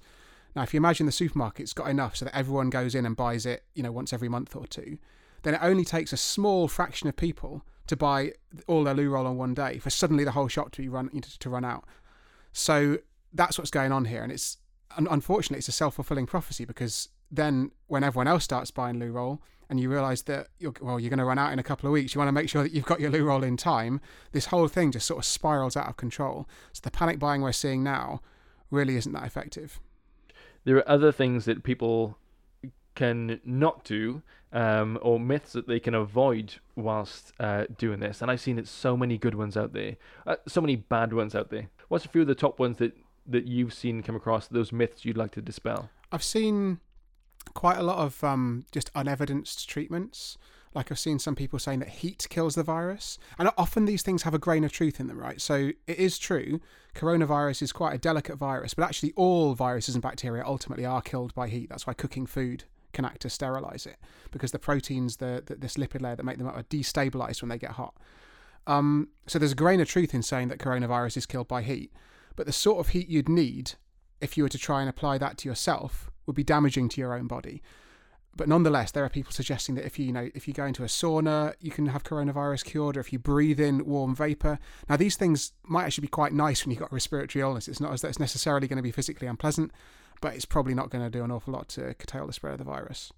[0.56, 3.46] Now, if you imagine the supermarket's got enough so that everyone goes in and buys
[3.46, 4.98] it, you know, once every month or two,
[5.42, 8.32] then it only takes a small fraction of people to buy
[8.66, 11.08] all their loo roll on one day for suddenly the whole shop to be run
[11.08, 11.84] to run out.
[12.52, 12.98] So
[13.32, 14.58] that's what's going on here, and it's
[14.96, 19.40] unfortunately it's a self fulfilling prophecy because then when everyone else starts buying loo roll
[19.68, 21.92] and you realise that you're well you're going to run out in a couple of
[21.92, 24.00] weeks, you want to make sure that you've got your loo roll in time.
[24.32, 26.48] This whole thing just sort of spirals out of control.
[26.72, 28.20] So the panic buying we're seeing now
[28.70, 29.80] really isn't that effective.
[30.64, 32.18] There are other things that people
[32.94, 38.20] can not do um, or myths that they can avoid whilst uh, doing this.
[38.20, 41.34] And I've seen it so many good ones out there, uh, so many bad ones
[41.34, 41.68] out there.
[41.90, 45.04] What's a few of the top ones that, that you've seen come across, those myths
[45.04, 45.90] you'd like to dispel?
[46.12, 46.78] I've seen
[47.54, 50.38] quite a lot of um, just unevidenced treatments.
[50.72, 53.18] Like I've seen some people saying that heat kills the virus.
[53.40, 55.40] And often these things have a grain of truth in them, right?
[55.40, 56.60] So it is true,
[56.94, 61.34] coronavirus is quite a delicate virus, but actually all viruses and bacteria ultimately are killed
[61.34, 61.70] by heat.
[61.70, 63.96] That's why cooking food can act to sterilize it
[64.30, 67.48] because the proteins, the, the this lipid layer that make them up, are destabilized when
[67.48, 67.94] they get hot.
[68.66, 71.92] Um, so there's a grain of truth in saying that coronavirus is killed by heat,
[72.36, 73.72] but the sort of heat you'd need
[74.20, 77.14] if you were to try and apply that to yourself would be damaging to your
[77.14, 77.62] own body.
[78.36, 80.84] But nonetheless, there are people suggesting that if you, you know if you go into
[80.84, 84.58] a sauna, you can have coronavirus cured, or if you breathe in warm vapor.
[84.88, 87.66] Now, these things might actually be quite nice when you've got a respiratory illness.
[87.66, 89.72] It's not as it's necessarily going to be physically unpleasant,
[90.20, 92.58] but it's probably not going to do an awful lot to curtail the spread of
[92.58, 93.12] the virus.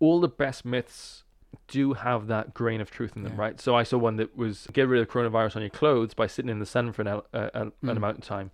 [0.00, 1.22] All the best myths
[1.68, 3.40] do have that grain of truth in them, Yeah.
[3.40, 3.60] right?
[3.60, 6.50] So I saw one that was get rid of coronavirus on your clothes by sitting
[6.50, 7.22] in the sun for an, uh,
[7.54, 7.96] an Mm.
[7.96, 8.50] amount of time,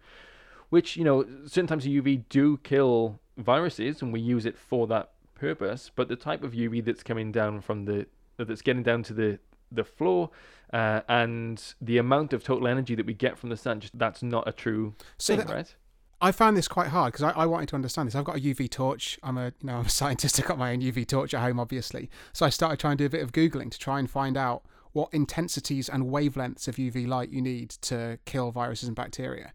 [0.70, 4.86] which you know certain types of UV do kill viruses, and we use it for
[4.88, 8.06] that purpose, but the type of UV that's coming down from the
[8.36, 9.38] that's getting down to the
[9.70, 10.30] the floor
[10.72, 14.22] uh, and the amount of total energy that we get from the sun, just that's
[14.22, 15.74] not a true so thing, that, right?
[16.20, 18.14] I found this quite hard because I, I, wanted to understand this.
[18.16, 19.18] I've got a UV torch.
[19.22, 20.38] I'm a you know I'm a scientist.
[20.38, 22.10] I've got my own UV torch at home, obviously.
[22.32, 24.62] So I started trying to do a bit of googling to try and find out
[24.92, 29.52] what intensities and wavelengths of UV light you need to kill viruses and bacteria.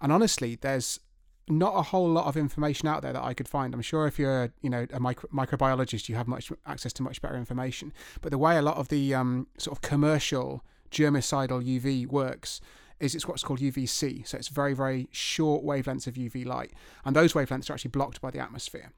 [0.00, 1.00] And honestly, there's
[1.48, 3.74] not a whole lot of information out there that I could find.
[3.74, 7.20] I'm sure if you're, you know, a micro- microbiologist, you have much access to much
[7.20, 7.92] better information.
[8.20, 12.60] But the way a lot of the um, sort of commercial germicidal UV works
[13.00, 14.26] is it's what's called UVC.
[14.26, 16.72] So it's very, very short wavelengths of UV light.
[17.04, 18.92] And those wavelengths are actually blocked by the atmosphere.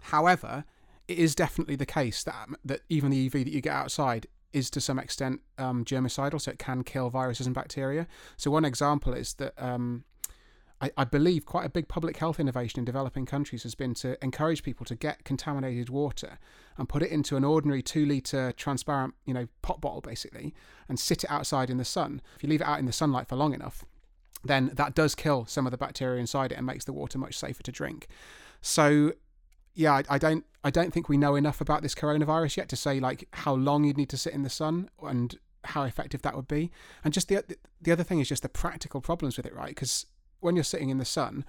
[0.00, 0.64] However,
[1.08, 4.70] it is definitely the case that, that even the UV that you get outside is
[4.70, 8.06] to some extent um, germicidal, so it can kill viruses and bacteria.
[8.36, 10.04] So one example is that um,
[10.80, 14.22] I, I, believe quite a big public health innovation in developing countries has been to
[14.22, 16.38] encourage people to get contaminated water
[16.76, 20.54] and put it into an ordinary two litre transparent, you know, pot bottle basically,
[20.88, 22.20] and sit it outside in the sun.
[22.36, 23.84] If you leave it out in the sunlight for long enough,
[24.44, 27.38] then that does kill some of the bacteria inside it and makes the water much
[27.38, 28.06] safer to drink.
[28.60, 29.12] So
[29.74, 32.76] yeah, I, I, don't I don't think we know enough about this coronavirus yet to
[32.76, 36.36] say like how long you'd need to sit in the sun and how effective that
[36.36, 36.70] would be.
[37.02, 37.44] And just the
[37.80, 39.68] the other thing is just the practical problems with it, right?
[39.68, 40.06] Because
[40.46, 41.44] when you're sitting in the sun,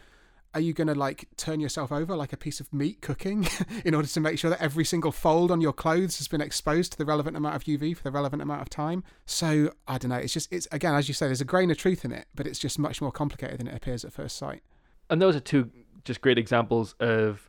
[0.54, 3.48] are you going to like turn yourself over like a piece of meat cooking
[3.86, 6.94] in order to make sure that every single fold on your clothes has been exposed
[6.94, 9.04] to the relevant amount of UV for the relevant amount of time?
[9.28, 10.16] So I don't know.
[10.16, 12.48] It's just, it's again, as you say, there's a grain of truth in it, but
[12.48, 14.64] it's just much more complicated than it appears at first sight.
[15.12, 15.70] And those are two
[16.04, 17.48] just great examples of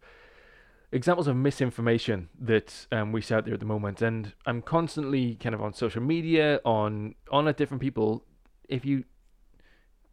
[0.93, 4.03] examples of misinformation that um, we see out there at the moment.
[4.03, 8.25] And I'm constantly kind of on social media, on on at different people.
[8.69, 9.05] If you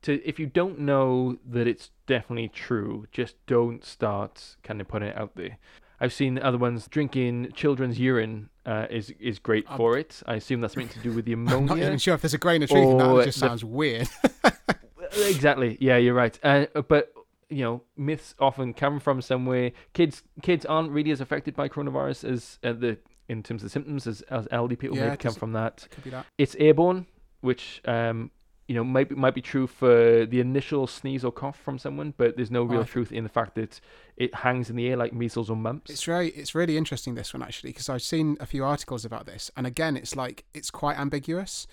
[0.06, 5.10] to if you don't know that it's definitely true, just don't start kind of putting
[5.10, 5.58] it out there.
[6.00, 10.22] I've seen other ones drinking children's urine uh, is is great um, for it.
[10.28, 11.58] I assume that's something to do with the ammonia.
[11.60, 13.16] I'm not even sure if there's a grain of truth in that.
[13.18, 14.08] It just sounds the, weird.
[15.12, 15.78] exactly.
[15.80, 16.38] Yeah, you're right.
[16.44, 17.14] Uh, but
[17.50, 19.72] you know, myths often come from somewhere.
[19.94, 24.06] Kids kids aren't really as affected by coronavirus as uh, the in terms of symptoms
[24.06, 25.88] as, as elderly people yeah, may come from that.
[25.92, 26.26] Could be that.
[26.38, 27.08] It's airborne,
[27.42, 28.30] which um,
[28.68, 32.14] you know might be, might be true for the initial sneeze or cough from someone,
[32.18, 33.80] but there's no real oh, truth in the fact that
[34.18, 35.92] it hangs in the air like measles or mumps.
[35.92, 39.26] It's very it's really interesting this one actually because I've seen a few articles about
[39.26, 41.68] this, and again it's like it's quite ambiguous.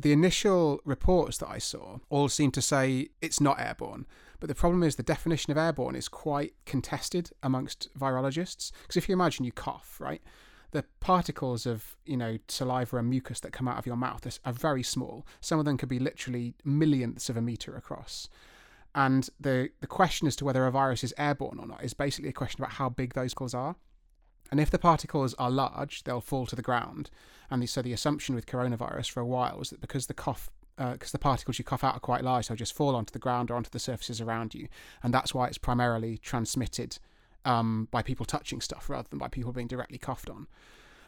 [0.00, 4.06] The initial reports that I saw all seem to say it's not airborne,
[4.38, 8.70] but the problem is the definition of airborne is quite contested amongst virologists.
[8.82, 10.22] Because if you imagine you cough, right?
[10.70, 14.52] The particles of you know saliva and mucus that come out of your mouth are,
[14.52, 15.26] very small.
[15.40, 18.28] Some of them could be literally millionths of a meter across.
[18.94, 22.30] And the the question as to whether a virus is airborne or not is basically
[22.30, 23.76] a question about how big those particles are.
[24.50, 27.10] And if the particles are large, they'll fall to the ground.
[27.50, 31.10] And so the assumption with coronavirus for a while was that because the cough because
[31.10, 33.50] uh, the particles you cough out are quite large, they'll just fall onto the ground
[33.50, 34.68] or onto the surfaces around you,
[35.02, 36.98] and that's why it's primarily transmitted
[37.44, 40.46] um, by people touching stuff rather than by people being directly coughed on.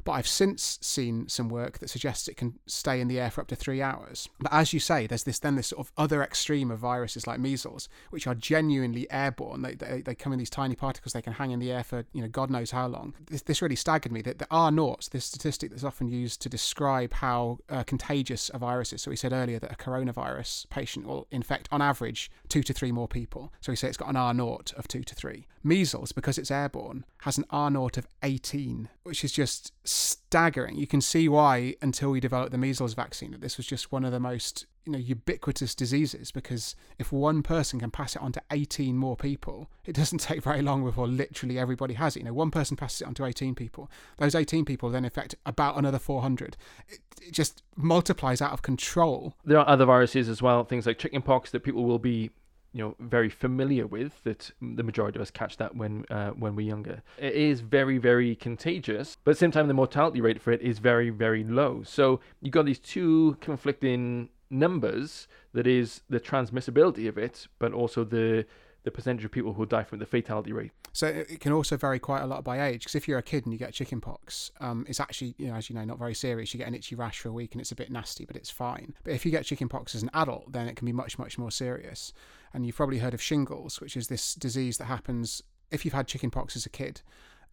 [0.05, 3.41] But I've since seen some work that suggests it can stay in the air for
[3.41, 4.29] up to three hours.
[4.39, 7.41] But as you say, there's this then this sort of other extreme of viruses like
[7.41, 9.63] measles, which are genuinely airborne.
[9.63, 11.13] They, they, they come in these tiny particles.
[11.13, 13.15] They can hang in the air for you know God knows how long.
[13.27, 16.49] This, this really staggered me that the R naught, this statistic that's often used to
[16.49, 19.03] describe how uh, contagious a virus is.
[19.03, 22.93] So we said earlier that a coronavirus patient will infect on average two to three
[22.93, 23.53] more people.
[23.61, 25.47] So we say it's got an R naught of two to three.
[25.63, 30.77] Measles, because it's airborne, has an R naught of 18, which is just staggering.
[30.77, 34.05] You can see why, until we developed the measles vaccine, that this was just one
[34.05, 36.31] of the most you know ubiquitous diseases.
[36.31, 40.45] Because if one person can pass it on to 18 more people, it doesn't take
[40.45, 42.21] very long before literally everybody has it.
[42.21, 43.91] You know, one person passes it on to 18 people.
[44.19, 46.57] Those 18 people then infect about another 400.
[46.89, 49.35] It, it just multiplies out of control.
[49.45, 52.31] There are other viruses as well, things like chickenpox that people will be
[52.73, 56.55] you know very familiar with that the majority of us catch that when uh, when
[56.55, 57.03] we're younger.
[57.19, 60.63] It is very very contagious but at the same time the mortality rate for it
[60.63, 61.83] is very very low.
[61.85, 68.05] So you've got these two conflicting numbers that is the transmissibility of it but also
[68.05, 68.45] the
[68.83, 70.73] the percentage of people who die from the fatality rate.
[70.93, 72.81] So it can also vary quite a lot by age.
[72.81, 75.69] Because if you're a kid and you get chickenpox, um, it's actually, you know, as
[75.69, 76.55] you know, not very serious.
[76.55, 78.51] You get an itchy rash for a week and it's a bit nasty, but it's
[78.51, 78.95] fine.
[79.05, 81.51] But if you get chickenpox as an adult, then it can be much, much more
[81.51, 82.13] serious.
[82.55, 86.09] And you've probably heard of shingles, which is this disease that happens if you've had
[86.09, 87.03] chickenpox as a kid.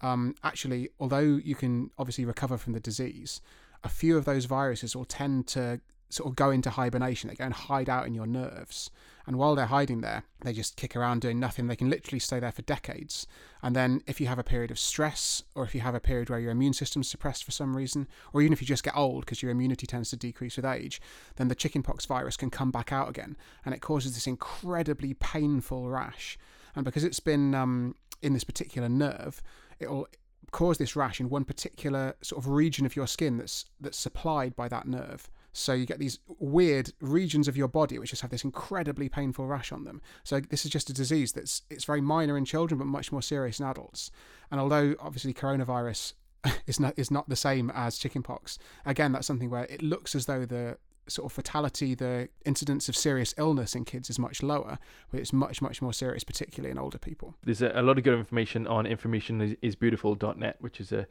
[0.01, 3.41] Um, actually, although you can obviously recover from the disease,
[3.83, 7.29] a few of those viruses will tend to sort of go into hibernation.
[7.29, 8.89] They go and hide out in your nerves.
[9.25, 11.67] And while they're hiding there, they just kick around doing nothing.
[11.67, 13.27] They can literally stay there for decades.
[13.61, 16.29] And then, if you have a period of stress, or if you have a period
[16.29, 19.25] where your immune system's suppressed for some reason, or even if you just get old
[19.25, 21.01] because your immunity tends to decrease with age,
[21.35, 23.35] then the chickenpox virus can come back out again.
[23.65, 26.37] And it causes this incredibly painful rash.
[26.73, 29.43] And because it's been um, in this particular nerve,
[29.79, 30.07] it'll
[30.51, 34.55] cause this rash in one particular sort of region of your skin that's that's supplied
[34.55, 35.29] by that nerve.
[35.57, 39.47] So you get these weird regions of your body which just have this incredibly painful
[39.47, 40.01] rash on them.
[40.23, 43.21] So this is just a disease that's it's very minor in children but much more
[43.21, 44.11] serious in adults.
[44.51, 46.13] And although obviously coronavirus
[46.67, 50.27] is not is not the same as chickenpox, again that's something where it looks as
[50.27, 50.77] though the
[51.09, 54.77] sort of fatality, the incidence of serious illness in kids is much lower,
[55.11, 57.35] but it's much, much more serious, particularly in older people.
[57.43, 61.07] There's a, lot of good information on informationisbeautiful.net, which is a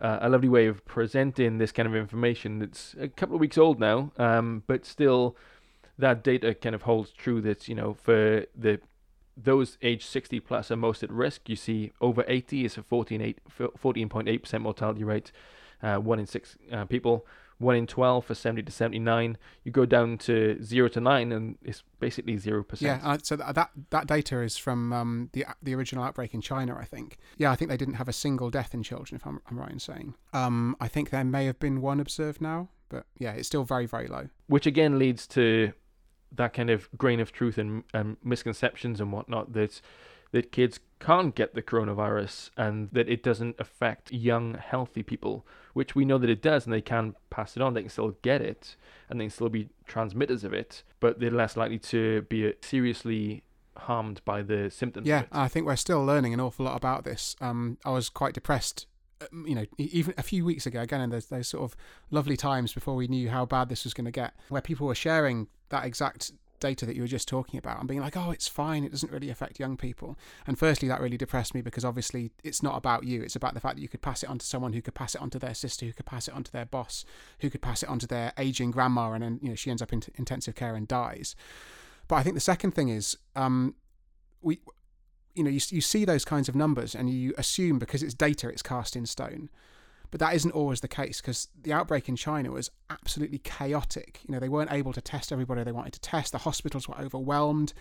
[0.00, 2.62] uh, a lovely way of presenting this kind of information.
[2.62, 5.36] It's a couple of weeks old now, um, but still,
[5.98, 7.40] that data kind of holds true.
[7.40, 8.80] That you know, for the
[9.36, 11.48] those age 60 plus are most at risk.
[11.48, 15.32] You see, over 80 is a 14.8 percent mortality rate,
[15.82, 17.26] uh, one in six uh, people.
[17.62, 21.58] 1 in 12 for 70 to 79 you go down to 0 to 9 and
[21.62, 26.04] it's basically 0% yeah uh, so that that data is from um, the the original
[26.04, 27.18] outbreak in china i think.
[27.38, 29.70] Yeah i think they didn't have a single death in children if i'm, I'm right
[29.70, 30.14] in saying.
[30.32, 33.86] Um, i think there may have been one observed now but yeah it's still very
[33.86, 34.28] very low.
[34.46, 35.72] Which again leads to
[36.34, 39.80] that kind of grain of truth and, and misconceptions and whatnot that
[40.32, 45.94] that kids can't get the coronavirus and that it doesn't affect young, healthy people, which
[45.94, 47.74] we know that it does, and they can pass it on.
[47.74, 48.76] They can still get it
[49.08, 53.42] and they can still be transmitters of it, but they're less likely to be seriously
[53.76, 55.06] harmed by the symptoms.
[55.06, 57.36] Yeah, I think we're still learning an awful lot about this.
[57.40, 58.86] Um, I was quite depressed
[59.32, 61.76] um, you know, even a few weeks ago, again, in those, those sort of
[62.10, 64.94] lovely times before we knew how bad this was going to get, where people were
[64.94, 66.32] sharing that exact
[66.62, 69.12] data that you were just talking about and being like, oh, it's fine, it doesn't
[69.12, 70.16] really affect young people.
[70.46, 73.22] And firstly, that really depressed me because obviously it's not about you.
[73.22, 75.14] It's about the fact that you could pass it on to someone who could pass
[75.14, 77.04] it on to their sister, who could pass it on to their boss,
[77.40, 79.82] who could pass it on to their aging grandma, and then you know she ends
[79.82, 81.34] up in intensive care and dies.
[82.08, 83.74] But I think the second thing is, um,
[84.40, 84.60] we,
[85.34, 88.48] you know, you, you see those kinds of numbers and you assume because it's data,
[88.48, 89.50] it's cast in stone.
[90.12, 94.20] But that isn't always the case because the outbreak in China was absolutely chaotic.
[94.28, 96.32] You know, they weren't able to test everybody they wanted to test.
[96.32, 97.72] The hospitals were overwhelmed.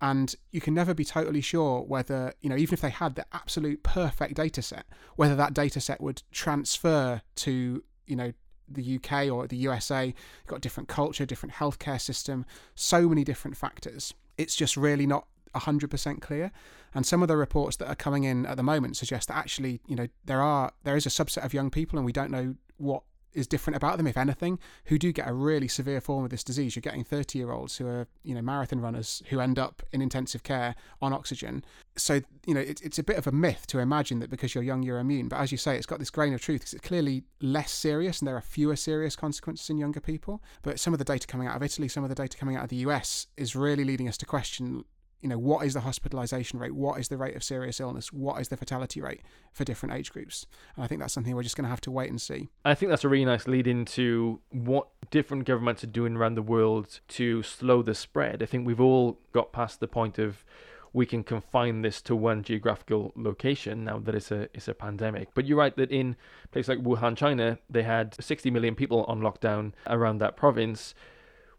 [0.00, 3.26] And you can never be totally sure whether, you know, even if they had the
[3.32, 8.32] absolute perfect data set, whether that data set would transfer to, you know,
[8.68, 10.06] the UK or the USA.
[10.06, 10.14] You've
[10.46, 14.14] got different culture, different healthcare system, so many different factors.
[14.38, 16.50] It's just really not 100% clear.
[16.94, 19.80] And some of the reports that are coming in at the moment suggest that actually,
[19.86, 22.56] you know, there are there is a subset of young people, and we don't know
[22.76, 26.30] what is different about them, if anything, who do get a really severe form of
[26.30, 26.74] this disease.
[26.74, 30.02] You're getting 30 year olds who are, you know, marathon runners who end up in
[30.02, 31.64] intensive care on oxygen.
[31.96, 34.64] So, you know, it, it's a bit of a myth to imagine that because you're
[34.64, 35.28] young, you're immune.
[35.28, 38.20] But as you say, it's got this grain of truth because it's clearly less serious
[38.20, 40.42] and there are fewer serious consequences in younger people.
[40.62, 42.64] But some of the data coming out of Italy, some of the data coming out
[42.64, 44.84] of the US is really leading us to question
[45.20, 46.74] you know, what is the hospitalization rate?
[46.74, 48.12] What is the rate of serious illness?
[48.12, 49.20] What is the fatality rate
[49.52, 50.46] for different age groups?
[50.74, 52.48] And I think that's something we're just going to have to wait and see.
[52.64, 56.42] I think that's a really nice lead into what different governments are doing around the
[56.42, 58.42] world to slow the spread.
[58.42, 60.44] I think we've all got past the point of
[60.92, 65.28] we can confine this to one geographical location now that it's a it's a pandemic.
[65.34, 66.16] But you're right that in
[66.50, 70.94] places like Wuhan, China, they had 60 million people on lockdown around that province,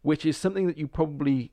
[0.02, 1.52] which is something that you probably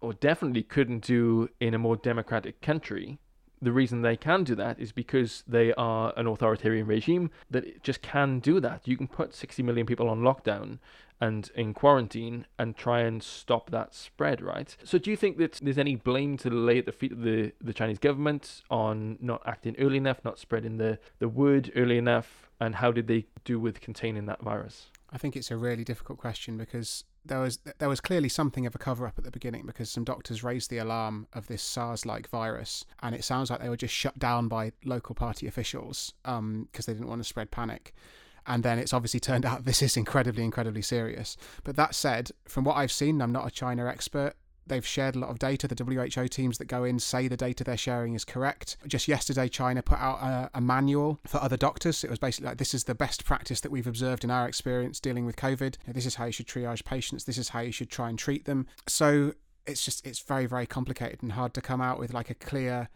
[0.00, 3.18] or definitely couldn't do in a more democratic country.
[3.62, 8.02] The reason they can do that is because they are an authoritarian regime that just
[8.02, 8.86] can do that.
[8.86, 10.78] You can put 60 million people on lockdown
[11.20, 14.76] and in quarantine and try and stop that spread, right?
[14.84, 17.52] So do you think that there's any blame to lay at the feet of the,
[17.60, 22.50] the Chinese government on not acting early enough, not spreading the, the word early enough?
[22.60, 24.86] And how did they do with containing that virus?
[25.10, 28.74] I think it's a really difficult question because there was there was clearly something of
[28.74, 32.28] a cover up at the beginning because some doctors raised the alarm of this SARS-like
[32.28, 36.38] virus, and it sounds like they were just shut down by local party officials because
[36.38, 37.94] um, they didn't want to spread panic.
[38.48, 41.36] And then it's obviously turned out this is incredibly, incredibly serious.
[41.64, 44.34] But that said, from what I've seen, I'm not a China expert
[44.66, 45.68] they've shared a lot of data.
[45.68, 48.76] The WHO teams that go in say the data they're sharing is correct.
[48.86, 52.04] Just yesterday, China put out a, a, manual for other doctors.
[52.04, 55.00] It was basically like this is the best practice that we've observed in our experience
[55.00, 55.76] dealing with COVID.
[55.86, 57.24] This is how you should triage patients.
[57.24, 58.66] This is how you should try and treat them.
[58.86, 59.34] So
[59.66, 62.88] it's just it's very very complicated and hard to come out with like a clear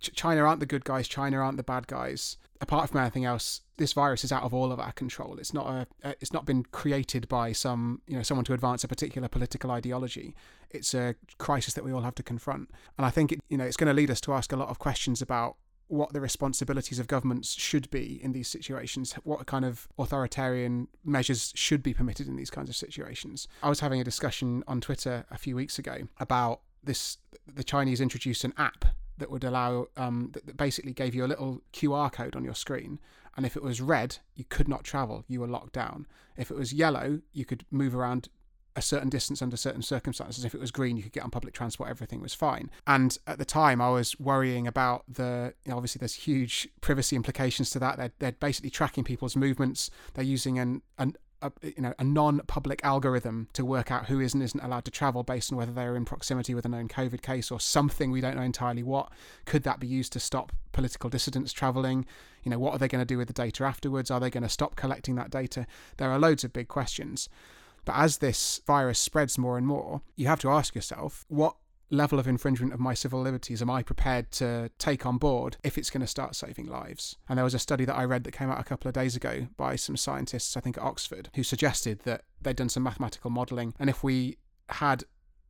[0.00, 1.08] Ch- China aren't the good guys.
[1.08, 2.36] China aren't the bad guys.
[2.60, 5.38] Apart from anything else, this virus is out of all of our control.
[5.38, 6.14] It's not a.
[6.20, 10.34] It's not been created by some you know someone to advance a particular political ideology.
[10.70, 12.70] It's a crisis that we all have to confront.
[12.98, 14.68] And I think it, you know it's going to lead us to ask a lot
[14.68, 15.56] of questions about
[15.90, 21.52] what the responsibilities of governments should be in these situations, what kind of authoritarian measures
[21.56, 23.48] should be permitted in these kinds of situations.
[23.60, 27.18] I was having a discussion on Twitter a few weeks ago about this
[27.52, 28.84] the Chinese introduced an app
[29.20, 32.98] that would allow um, that basically gave you a little QR code on your screen,
[33.36, 36.06] and if it was red, you could not travel, you were locked down.
[36.36, 38.28] If it was yellow, you could move around
[38.76, 40.44] a certain distance under certain circumstances.
[40.44, 42.70] If it was green, you could get on public transport, everything was fine.
[42.86, 47.16] And at the time, I was worrying about the, you know, obviously, there's huge privacy
[47.16, 47.98] implications to that.
[47.98, 52.80] They're, they're basically tracking people's movements, they're using an, an a, you know a non-public
[52.84, 55.96] algorithm to work out who is and isn't allowed to travel based on whether they're
[55.96, 59.10] in proximity with a known COVID case or something we don't know entirely what.
[59.44, 62.06] Could that be used to stop political dissidents traveling?
[62.42, 64.10] You know, what are they going to do with the data afterwards?
[64.10, 65.66] Are they going to stop collecting that data?
[65.96, 67.28] There are loads of big questions.
[67.84, 71.56] But as this virus spreads more and more, you have to ask yourself what
[71.90, 75.76] level of infringement of my civil liberties am I prepared to take on board if
[75.76, 77.16] it's going to start saving lives?
[77.28, 79.16] And there was a study that I read that came out a couple of days
[79.16, 83.30] ago by some scientists, I think at Oxford, who suggested that they'd done some mathematical
[83.30, 83.74] modelling.
[83.78, 84.38] And if we
[84.68, 85.04] had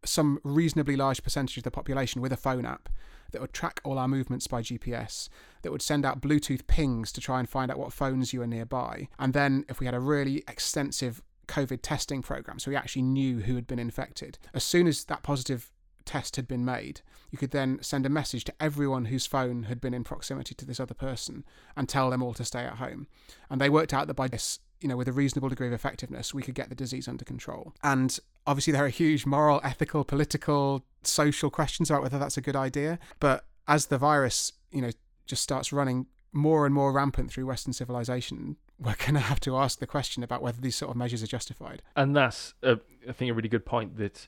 [0.05, 2.89] some reasonably large percentage of the population with a phone app
[3.33, 5.29] that would track all our movements by GPS,
[5.63, 8.47] that would send out Bluetooth pings to try and find out what phones you are
[8.47, 9.09] nearby.
[9.19, 13.41] And then if we had a really extensive COVID testing program, so we actually knew
[13.41, 14.39] who had been infected.
[14.55, 15.71] As soon as that positive
[16.05, 19.81] test had been made, you could then send a message to everyone whose phone had
[19.81, 21.45] been in proximity to this other person
[21.77, 23.07] and tell them all to stay at home.
[23.49, 26.35] And they worked out that by this, you know, with a reasonable degree of effectiveness,
[26.35, 27.75] we could get the disease under control.
[27.83, 32.57] And obviously, there are huge moral, ethical, political, social questions about whether that's a good
[32.57, 32.99] idea.
[33.21, 34.91] But as the virus, you know,
[35.27, 39.57] just starts running more and more rampant through Western civilization, we're going to have to
[39.57, 41.83] ask the question about whether these sort of measures are justified.
[41.95, 42.77] And that's, I
[43.13, 44.27] think, a really good point that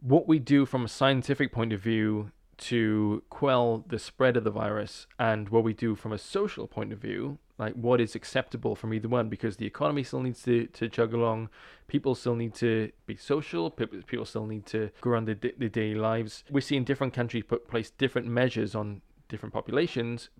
[0.00, 4.50] what we do from a scientific point of view to quell the spread of the
[4.50, 8.74] virus and what we do from a social point of view, like what is acceptable
[8.74, 11.48] from either one, because the economy still needs to, to chug along,
[11.86, 15.94] people still need to be social, people, still need to go around their, their daily
[15.94, 16.44] lives.
[16.50, 20.30] We see in different countries put place different measures on different populations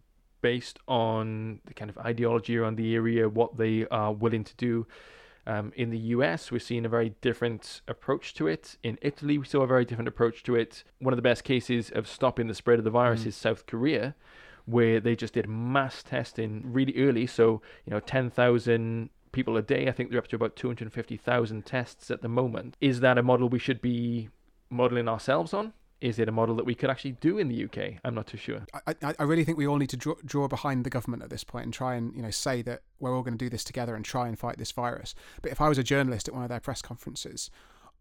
[0.41, 4.87] based on the kind of ideology around the area, what they are willing to do.
[5.49, 8.77] Um, in the US, we're seeing a very different approach to it.
[8.83, 10.85] In Italy, we saw a very different approach to it.
[10.99, 13.29] One of the best cases of stopping the spread of the virus mm.
[13.29, 14.15] is South Korea,
[14.67, 17.27] where they just did mass testing really early.
[17.27, 19.89] So, you know, 10,000 people a day.
[19.89, 22.77] I think they're up to about 250,000 tests at the moment.
[22.83, 24.29] Is that a model we should be
[24.69, 25.73] modeling ourselves on?
[26.01, 28.01] Is it a model that we could actually do in the UK?
[28.05, 28.65] I'm not too sure.
[28.87, 31.45] I, I really think we all need to draw, draw behind the government at this
[31.45, 33.95] point and try and you know say that we're all going to do this together
[33.95, 35.15] and try and fight this virus.
[35.43, 37.51] But if I was a journalist at one of their press conferences,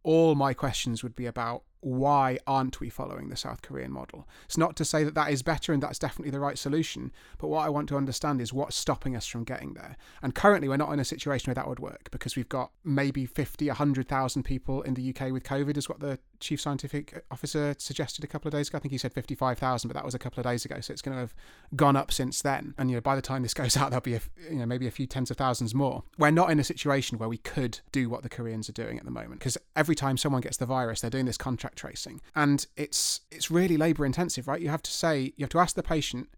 [0.03, 4.27] all my questions would be about why aren't we following the South Korean model?
[4.45, 7.47] It's not to say that that is better and that's definitely the right solution, but
[7.47, 9.97] what I want to understand is what's stopping us from getting there.
[10.21, 13.25] And currently, we're not in a situation where that would work because we've got maybe
[13.25, 18.23] 50, 100,000 people in the UK with COVID, is what the chief scientific officer suggested
[18.23, 18.77] a couple of days ago.
[18.77, 21.01] I think he said 55,000, but that was a couple of days ago, so it's
[21.01, 21.35] going to have
[21.75, 22.73] gone up since then.
[22.77, 24.87] And you know, by the time this goes out, there'll be a, you know maybe
[24.87, 26.03] a few tens of thousands more.
[26.17, 29.05] We're not in a situation where we could do what the Koreans are doing at
[29.05, 32.65] the moment because every time someone gets the virus, they're doing this contract tracing, and
[32.75, 34.61] it's it's really labour intensive, right?
[34.61, 36.29] You have to say you have to ask the patient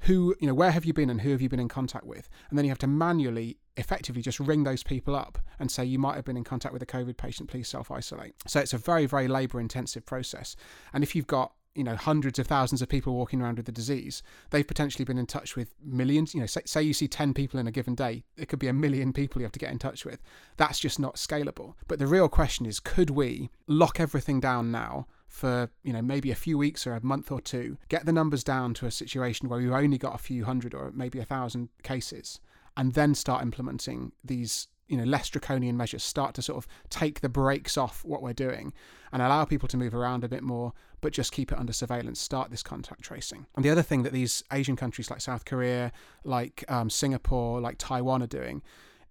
[0.00, 2.28] who you know where have you been and who have you been in contact with?
[2.48, 5.98] And then you have to manually effectively just ring those people up and say you
[5.98, 7.50] might have been in contact with a covid patient.
[7.50, 10.56] Please self isolate so it's a very very labor intensive process.
[10.92, 13.72] And if you've got you know hundreds of thousands of people walking around with the
[13.72, 17.32] disease they've potentially been in touch with millions you know say, say you see 10
[17.32, 19.70] people in a given day it could be a million people you have to get
[19.70, 20.20] in touch with.
[20.56, 21.74] That's just not scalable.
[21.88, 26.30] But the real question is could we lock everything down now for you know maybe
[26.30, 29.48] a few weeks or a month or two get the numbers down to a situation
[29.48, 32.40] where we've only got a few hundred or maybe a thousand cases
[32.76, 37.20] and then start implementing these you know less draconian measures start to sort of take
[37.20, 38.72] the brakes off what we're doing
[39.12, 42.20] and allow people to move around a bit more but just keep it under surveillance
[42.20, 45.92] start this contact tracing and the other thing that these asian countries like south korea
[46.24, 48.62] like um, singapore like taiwan are doing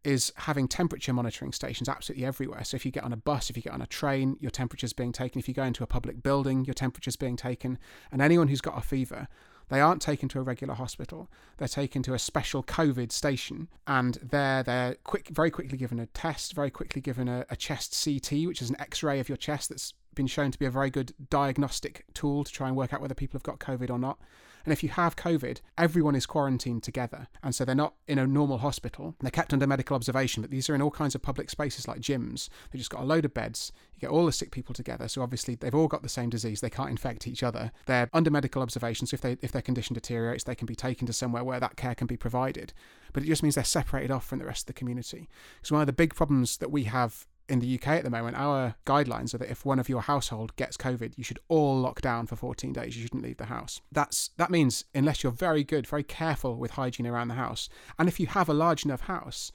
[0.03, 2.63] is having temperature monitoring stations absolutely everywhere.
[2.63, 4.93] So if you get on a bus, if you get on a train, your temperature's
[4.93, 5.39] being taken.
[5.39, 7.77] If you go into a public building, your temperature's being taken.
[8.11, 9.27] And anyone who's got a fever
[9.69, 11.29] they aren't taken to a regular hospital.
[11.57, 16.07] They're taken to a special COVID station, and there they're quick, very quickly given a
[16.07, 19.69] test, very quickly given a, a chest CT, which is an X-ray of your chest
[19.69, 23.01] that's been shown to be a very good diagnostic tool to try and work out
[23.01, 24.19] whether people have got COVID or not.
[24.65, 27.27] And if you have COVID, everyone is quarantined together.
[27.43, 29.15] And so they're not in a normal hospital.
[29.19, 32.01] They're kept under medical observation, but these are in all kinds of public spaces like
[32.01, 32.49] gyms.
[32.71, 33.71] They've just got a load of beds.
[33.95, 35.07] You get all the sick people together.
[35.07, 36.61] So obviously they've all got the same disease.
[36.61, 37.71] They can't infect each other.
[37.85, 39.07] They're under medical observation.
[39.07, 41.75] So if, they, if their condition deteriorates, they can be taken to somewhere where that
[41.75, 42.73] care can be provided.
[43.13, 45.29] But it just means they're separated off from the rest of the community.
[45.61, 48.37] So one of the big problems that we have in the UK at the moment,
[48.37, 52.01] our guidelines are that if one of your household gets COVID, you should all lock
[52.01, 52.95] down for 14 days.
[52.95, 53.81] You shouldn't leave the house.
[53.91, 58.07] That's that means unless you're very good, very careful with hygiene around the house, and
[58.07, 59.51] if you have a large enough house,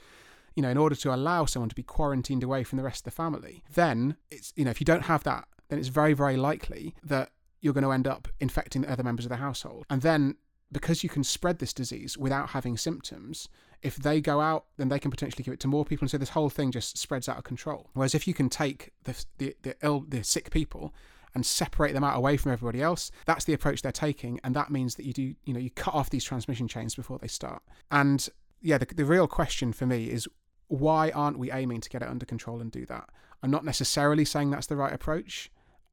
[0.55, 3.05] you know, in order to allow someone to be quarantined away from the rest of
[3.05, 6.37] the family, then it's you know, if you don't have that, then it's very very
[6.37, 7.31] likely that
[7.61, 9.87] you're going to end up infecting the other members of the household.
[9.89, 10.37] And then
[10.73, 13.49] because you can spread this disease without having symptoms,
[13.83, 16.19] if they go out, then they can potentially give it to more people, and so
[16.19, 17.91] this whole thing just spreads out of control.
[17.93, 20.95] Whereas if you can take the the, the ill, the sick people
[21.35, 24.71] and separate them out away from everybody else, that's the approach they're taking, and that
[24.71, 27.63] means that you do, you know, you cut off these transmission chains before they start.
[27.91, 28.29] And
[28.61, 30.29] yeah, the, the real question for me is
[30.69, 33.11] why aren't we aiming to get it under control and do that?
[33.43, 35.51] I'm not necessarily saying that's the right approach.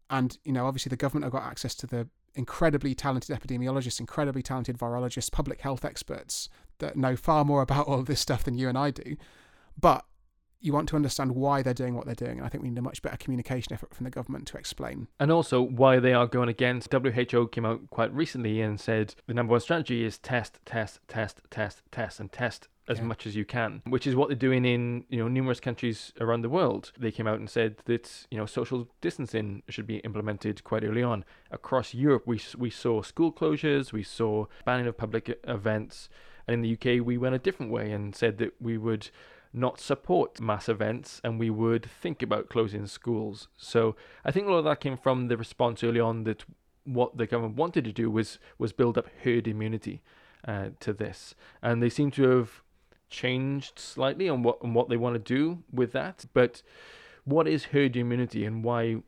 [0.09, 4.41] And, you know, obviously the government have got access to the incredibly talented epidemiologists, incredibly
[4.41, 8.57] talented virologists, public health experts that know far more about all of this stuff than
[8.57, 9.17] you and I do.
[9.79, 10.05] But
[10.61, 12.37] you want to understand why they're doing what they're doing.
[12.37, 15.07] And I think we need a much better communication effort from the government to explain.
[15.19, 16.93] And also why they are going against.
[16.93, 21.41] WHO came out quite recently and said the number one strategy is test, test, test,
[21.49, 23.03] test, test, and test as yeah.
[23.05, 26.41] much as you can, which is what they're doing in you know numerous countries around
[26.41, 26.91] the world.
[26.97, 31.03] They came out and said that you know social distancing should be implemented quite early
[31.03, 32.23] on across Europe.
[32.25, 36.09] We we saw school closures, we saw banning of public events,
[36.47, 39.09] and in the UK we went a different way and said that we would
[39.53, 43.47] not support mass events and we would think about closing schools.
[43.57, 46.45] So I think a lot of that came from the response early on that
[46.83, 50.01] what the government wanted to do was was build up herd immunity
[50.47, 52.61] uh, to this, and they seem to have
[53.09, 56.25] changed slightly on what on what they want to do with that.
[56.33, 56.63] But
[57.23, 59.03] what is herd immunity and why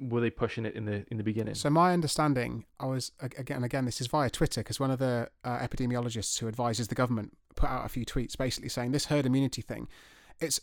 [0.00, 1.54] were they pushing it in the in the beginning?
[1.54, 5.28] So my understanding, I was again again this is via Twitter because one of the
[5.44, 9.26] uh, epidemiologists who advises the government put out a few tweets basically saying this herd
[9.26, 9.88] immunity thing,
[10.40, 10.60] it's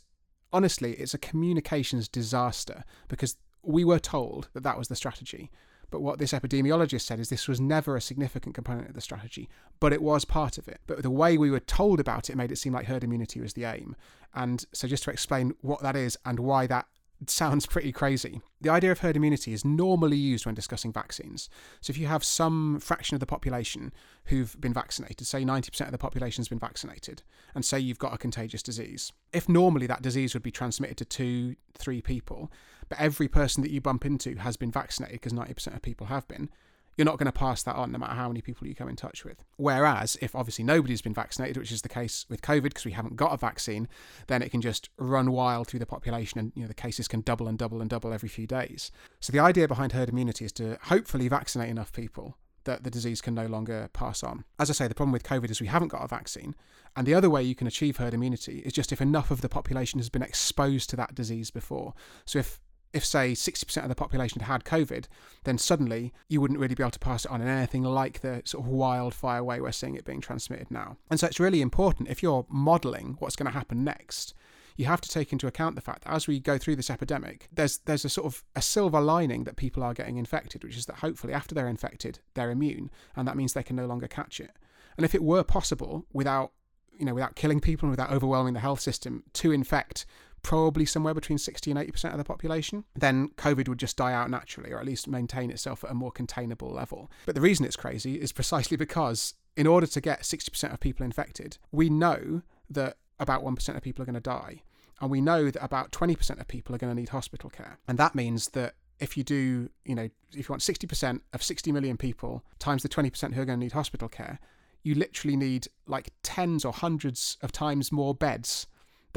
[0.51, 5.51] honestly it's a communications disaster because we were told that that was the strategy.
[5.89, 9.49] But what this epidemiologist said is this was never a significant component of the strategy,
[9.79, 10.81] but it was part of it.
[10.85, 13.53] But the way we were told about it made it seem like herd immunity was
[13.53, 13.95] the aim.
[14.33, 16.88] And so, just to explain what that is and why that
[17.26, 18.41] sounds pretty crazy.
[18.61, 21.49] The idea of herd immunity is normally used when discussing vaccines.
[21.82, 23.91] So, if you have some fraction of the population
[24.26, 27.24] who've been vaccinated, say 90% of the population has been vaccinated,
[27.55, 31.05] and say you've got a contagious disease, if normally that disease would be transmitted to
[31.05, 32.51] two, three people,
[32.89, 36.28] but every person that you bump into has been vaccinated because 90% of people have
[36.28, 36.49] been,
[36.97, 38.95] you're not going to pass that on no matter how many people you come in
[38.95, 39.43] touch with.
[39.55, 43.15] Whereas, if obviously nobody's been vaccinated, which is the case with COVID because we haven't
[43.15, 43.87] got a vaccine,
[44.25, 47.21] then it can just run wild through the population and you know the cases can
[47.21, 48.91] double and double and double every few days.
[49.19, 52.37] So the idea behind herd immunity is to hopefully vaccinate enough people
[52.67, 54.43] that the disease can no longer pass on.
[54.59, 56.53] As I say, the problem with COVID is we haven't got a vaccine.
[56.95, 59.49] And the other way you can achieve herd immunity is just if enough of the
[59.49, 61.93] population has been exposed to that disease before.
[62.25, 62.59] So if
[62.93, 65.05] if say 60% of the population had COVID,
[65.43, 68.41] then suddenly you wouldn't really be able to pass it on in anything like the
[68.45, 70.97] sort of wildfire way we're seeing it being transmitted now.
[71.09, 74.33] And so it's really important if you're modelling what's going to happen next,
[74.77, 77.49] you have to take into account the fact that as we go through this epidemic,
[77.51, 80.85] there's there's a sort of a silver lining that people are getting infected, which is
[80.85, 84.39] that hopefully after they're infected, they're immune, and that means they can no longer catch
[84.39, 84.51] it.
[84.95, 86.51] And if it were possible without
[86.97, 90.05] you know, without killing people and without overwhelming the health system, to infect
[90.47, 94.29] probably somewhere between 60 and 80% of the population, then COVID would just die out
[94.29, 97.11] naturally, or at least maintain itself at a more containable level.
[97.25, 101.03] But the reason it's crazy is precisely because, in order to get 60% of people
[101.03, 104.61] infected, we know that about 1% of people are going to die.
[105.01, 107.77] And we know that about 20% of people are going to need hospital care.
[107.85, 111.73] And that means that if you do, you know, if you want 60% of 60
[111.73, 114.39] million people times the 20% who are going to need hospital care,
[114.81, 118.65] you literally need like tens or hundreds of times more beds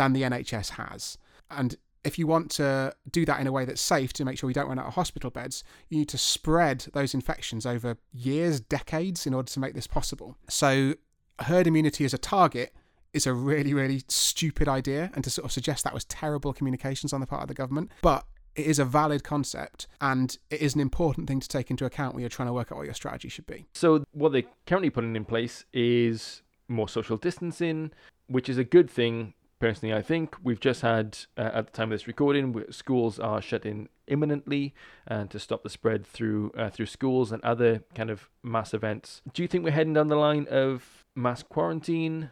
[0.01, 1.19] than the NHS has.
[1.51, 4.47] And if you want to do that in a way that's safe to make sure
[4.47, 8.61] we don't run out of hospital beds, you need to spread those infections over years,
[8.61, 10.39] decades in order to make this possible.
[10.49, 10.95] So,
[11.41, 12.75] herd immunity as a target
[13.13, 17.13] is a really, really stupid idea, and to sort of suggest that was terrible communications
[17.13, 17.91] on the part of the government.
[18.01, 18.25] But
[18.57, 22.15] it is a valid concept and it is an important thing to take into account
[22.15, 23.67] when you're trying to work out what your strategy should be.
[23.75, 27.93] So, what they're currently putting in place is more social distancing,
[28.29, 31.93] which is a good thing personally, I think we've just had, uh, at the time
[31.93, 34.75] of this recording, schools are shut in imminently
[35.07, 38.75] and uh, to stop the spread through uh, through schools and other kind of mass
[38.75, 39.23] events.
[39.33, 42.31] Do you think we're heading down the line of mass quarantine?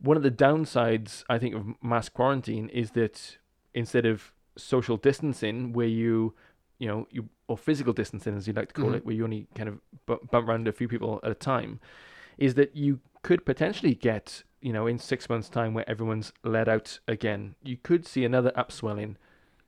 [0.00, 3.36] One of the downsides, I think, of mass quarantine is that
[3.74, 6.34] instead of social distancing, where you,
[6.78, 8.94] you know, you or physical distancing, as you like to call mm-hmm.
[8.94, 11.80] it, where you only kind of bump around a few people at a time,
[12.38, 16.68] is that you could potentially get, you know, in six months' time where everyone's let
[16.68, 19.16] out again, you could see another upswelling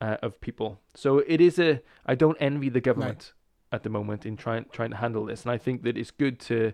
[0.01, 0.81] uh, of people.
[0.95, 1.81] So it is a.
[2.05, 3.33] I don't envy the government
[3.71, 3.77] no.
[3.77, 6.39] at the moment in trying trying to handle this, and I think that it's good
[6.41, 6.73] to,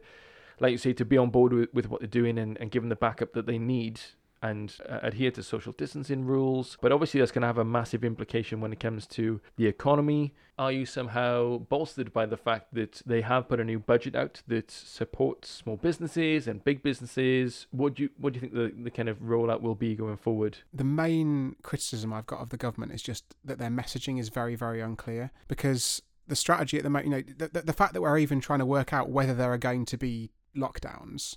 [0.61, 2.83] like you say, to be on board with, with what they're doing and, and give
[2.83, 4.01] them the backup that they need
[4.43, 6.77] and uh, adhere to social distancing rules.
[6.81, 10.35] But obviously, that's going to have a massive implication when it comes to the economy.
[10.59, 14.43] Are you somehow bolstered by the fact that they have put a new budget out
[14.49, 17.69] that supports small businesses and big businesses?
[17.71, 20.17] What do you what do you think the, the kind of rollout will be going
[20.17, 20.59] forward?
[20.75, 24.57] The main criticism I've got of the government is just that their messaging is very
[24.57, 28.03] very unclear because the strategy at the moment, you know, the, the, the fact that
[28.03, 31.37] we're even trying to work out whether there are going to be lockdowns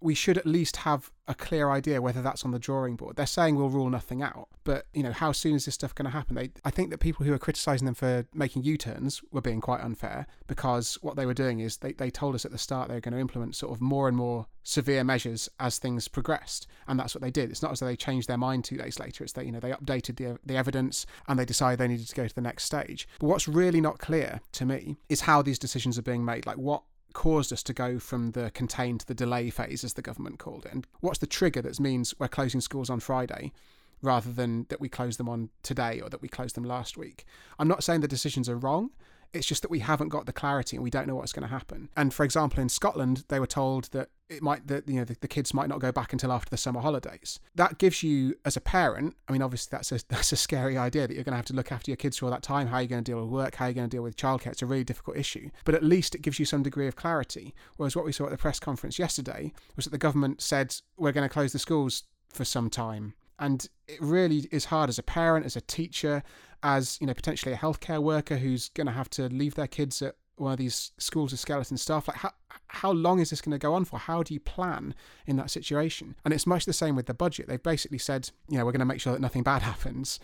[0.00, 3.16] we should at least have a clear idea whether that's on the drawing board.
[3.16, 6.06] They're saying we'll rule nothing out, but you know, how soon is this stuff going
[6.06, 6.36] to happen?
[6.36, 9.82] They, I think that people who are criticizing them for making U-turns were being quite
[9.82, 12.94] unfair because what they were doing is they, they told us at the start they
[12.94, 16.98] were going to implement sort of more and more severe measures as things progressed, and
[16.98, 17.50] that's what they did.
[17.50, 19.24] It's not as though they changed their mind two days later.
[19.24, 22.14] It's that you know they updated the the evidence and they decided they needed to
[22.14, 23.08] go to the next stage.
[23.18, 26.46] But what's really not clear to me is how these decisions are being made.
[26.46, 26.82] Like what
[27.12, 30.66] caused us to go from the contain to the delay phase, as the government called
[30.66, 30.72] it?
[30.72, 33.52] And what's the trigger that means we're closing schools on Friday
[34.00, 37.24] rather than that we close them on today or that we closed them last week?
[37.58, 38.90] I'm not saying the decisions are wrong.
[39.32, 41.48] It's just that we haven't got the clarity and we don't know what's going to
[41.48, 41.88] happen.
[41.96, 45.16] And for example, in Scotland, they were told that it might that you know the,
[45.20, 47.40] the, kids might not go back until after the summer holidays.
[47.54, 49.16] That gives you as a parent.
[49.26, 51.54] I mean, obviously that's a that's a scary idea that you're going to have to
[51.54, 52.68] look after your kids for all that time.
[52.68, 53.54] How are you going to deal with work?
[53.54, 54.48] How are you going to deal with childcare?
[54.48, 55.50] It's a really difficult issue.
[55.64, 57.54] But at least it gives you some degree of clarity.
[57.76, 61.12] Whereas what we saw at the press conference yesterday was that the government said we're
[61.12, 63.14] going to close the schools for some time.
[63.38, 66.22] And it really is hard as a parent, as a teacher,
[66.62, 70.02] as you know, potentially a healthcare worker who's going to have to leave their kids
[70.02, 72.08] at one of these schools of skeleton staff.
[72.08, 72.32] Like how
[72.68, 73.98] how long is this going to go on for?
[73.98, 74.94] How do you plan
[75.26, 76.16] in that situation?
[76.24, 77.48] And it's much the same with the budget.
[77.48, 80.20] They've basically said, you know, we're going to make sure that nothing bad happens.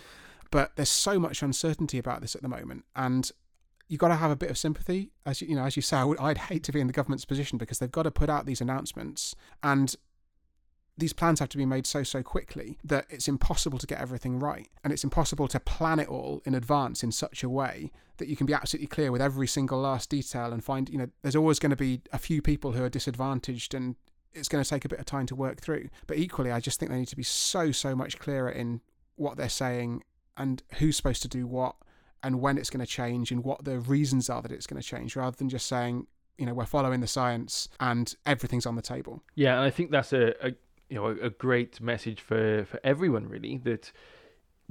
[0.51, 3.31] But there's so much uncertainty about this at the moment, and
[3.89, 5.11] you've got to have a bit of sympathy.
[5.27, 6.93] As you, you know, as you say, I would, I'd hate to be in the
[6.93, 9.97] government's position because they've got to put out these announcements, and
[10.97, 14.39] these plans have to be made so so quickly that it's impossible to get everything
[14.39, 14.69] right.
[14.83, 18.37] And it's impossible to plan it all in advance in such a way that you
[18.37, 21.59] can be absolutely clear with every single last detail and find you know there's always
[21.59, 23.97] going to be a few people who are disadvantaged and
[24.33, 25.89] it's going to take a bit of time to work through.
[26.07, 28.81] But equally i just think they need to be so so much clearer in
[29.17, 30.03] what they're saying
[30.37, 31.77] and who's supposed to do what
[32.23, 34.87] and when it's going to change and what the reasons are that it's going to
[34.87, 36.07] change rather than just saying
[36.39, 39.23] you know we're following the science and everything's on the table.
[39.35, 40.53] Yeah and i think that's a, a
[40.89, 43.93] you know a, a great message for for everyone really that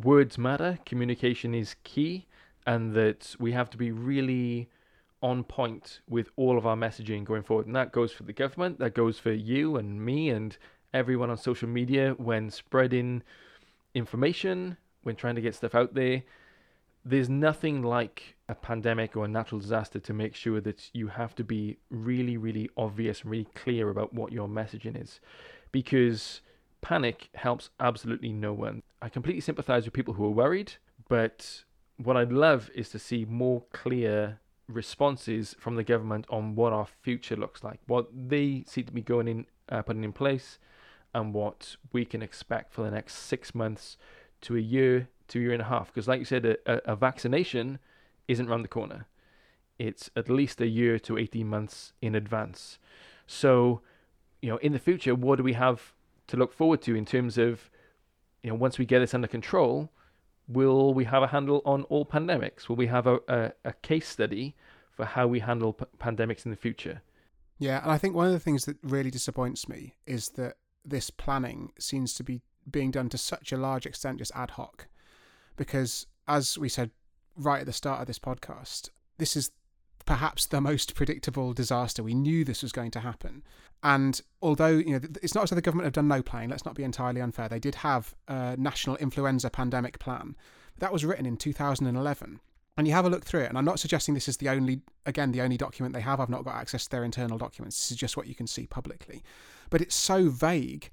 [0.01, 2.27] words matter, communication is key,
[2.65, 4.69] and that we have to be really
[5.21, 7.65] on point with all of our messaging going forward.
[7.65, 10.57] And that goes for the government, that goes for you and me and
[10.93, 13.23] everyone on social media when spreading
[13.93, 16.23] information, when trying to get stuff out there.
[17.05, 21.35] There's nothing like a pandemic or a natural disaster to make sure that you have
[21.35, 25.19] to be really, really obvious and really clear about what your messaging is
[25.73, 26.39] because
[26.79, 28.83] panic helps absolutely no one.
[29.01, 30.75] I completely sympathize with people who are worried,
[31.09, 31.65] but
[31.97, 36.87] what I'd love is to see more clear responses from the government on what our
[37.01, 40.59] future looks like, what they seem to be going in, uh, putting in place,
[41.13, 43.97] and what we can expect for the next six months
[44.41, 45.87] to a year to a year and a half.
[45.87, 47.79] Because, like you said, a, a vaccination
[48.27, 49.07] isn't around the corner;
[49.77, 52.79] it's at least a year to eighteen months in advance.
[53.27, 53.81] So
[54.43, 55.93] you know, in the future, what do we have
[56.27, 57.69] to look forward to in terms of,
[58.41, 59.89] you know, once we get this under control,
[60.49, 62.67] will we have a handle on all pandemics?
[62.67, 64.53] Will we have a, a, a case study
[64.91, 67.01] for how we handle p- pandemics in the future?
[67.57, 71.09] Yeah, and I think one of the things that really disappoints me is that this
[71.09, 74.87] planning seems to be being done to such a large extent just ad hoc.
[75.55, 76.91] Because, as we said
[77.37, 78.89] right at the start of this podcast,
[79.19, 79.51] this is
[80.05, 82.03] perhaps the most predictable disaster.
[82.03, 83.43] We knew this was going to happen.
[83.81, 86.65] And although, you know, it's not as though the government have done no planning, let's
[86.65, 87.49] not be entirely unfair.
[87.49, 90.35] They did have a national influenza pandemic plan.
[90.79, 92.39] That was written in 2011.
[92.75, 94.81] And you have a look through it, and I'm not suggesting this is the only,
[95.05, 96.19] again, the only document they have.
[96.19, 97.77] I've not got access to their internal documents.
[97.77, 99.21] This is just what you can see publicly.
[99.69, 100.89] But it's so vague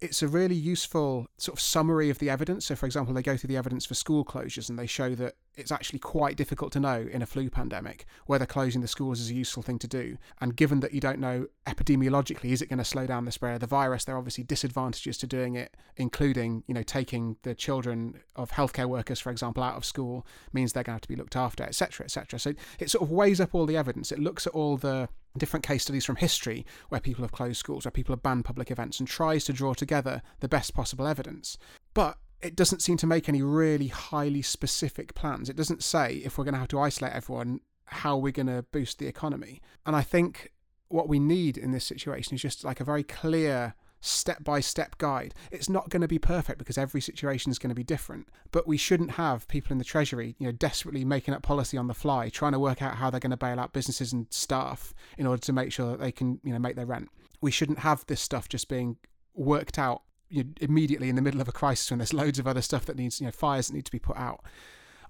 [0.00, 2.66] it's a really useful sort of summary of the evidence.
[2.66, 5.34] So, for example, they go through the evidence for school closures and they show that
[5.56, 9.30] it's actually quite difficult to know in a flu pandemic whether closing the schools is
[9.30, 10.18] a useful thing to do.
[10.40, 13.54] And given that you don't know epidemiologically, is it going to slow down the spread
[13.54, 14.04] of the virus?
[14.04, 18.86] There are obviously disadvantages to doing it, including, you know, taking the children of healthcare
[18.86, 21.64] workers, for example, out of school means they're going to have to be looked after,
[21.64, 22.38] etc., etc.
[22.38, 24.12] So it sort of weighs up all the evidence.
[24.12, 27.84] It looks at all the different case studies from history where people have closed schools,
[27.84, 31.58] where people have banned public events, and tries to draw together the best possible evidence.
[31.92, 35.48] But it doesn't seem to make any really highly specific plans.
[35.48, 38.64] It doesn't say if we're going to have to isolate everyone, how we're going to
[38.70, 39.62] boost the economy.
[39.86, 40.52] And I think
[40.88, 44.98] what we need in this situation is just like a very clear step by step
[44.98, 45.34] guide.
[45.50, 48.68] It's not going to be perfect because every situation is going to be different, but
[48.68, 51.94] we shouldn't have people in the Treasury, you know, desperately making up policy on the
[51.94, 55.26] fly, trying to work out how they're going to bail out businesses and staff in
[55.26, 57.08] order to make sure that they can, you know, make their rent.
[57.40, 58.98] We shouldn't have this stuff just being
[59.34, 60.02] worked out
[60.34, 62.84] you know, immediately in the middle of a crisis when there's loads of other stuff
[62.86, 64.42] that needs, you know, fires that need to be put out.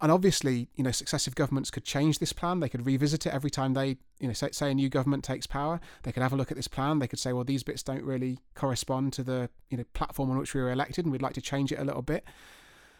[0.00, 2.60] And obviously, you know, successive governments could change this plan.
[2.60, 5.46] They could revisit it every time they, you know, say, say a new government takes
[5.46, 5.80] power.
[6.02, 6.98] They could have a look at this plan.
[6.98, 10.36] They could say, well, these bits don't really correspond to the, you know, platform on
[10.36, 12.24] which we were elected, and we'd like to change it a little bit.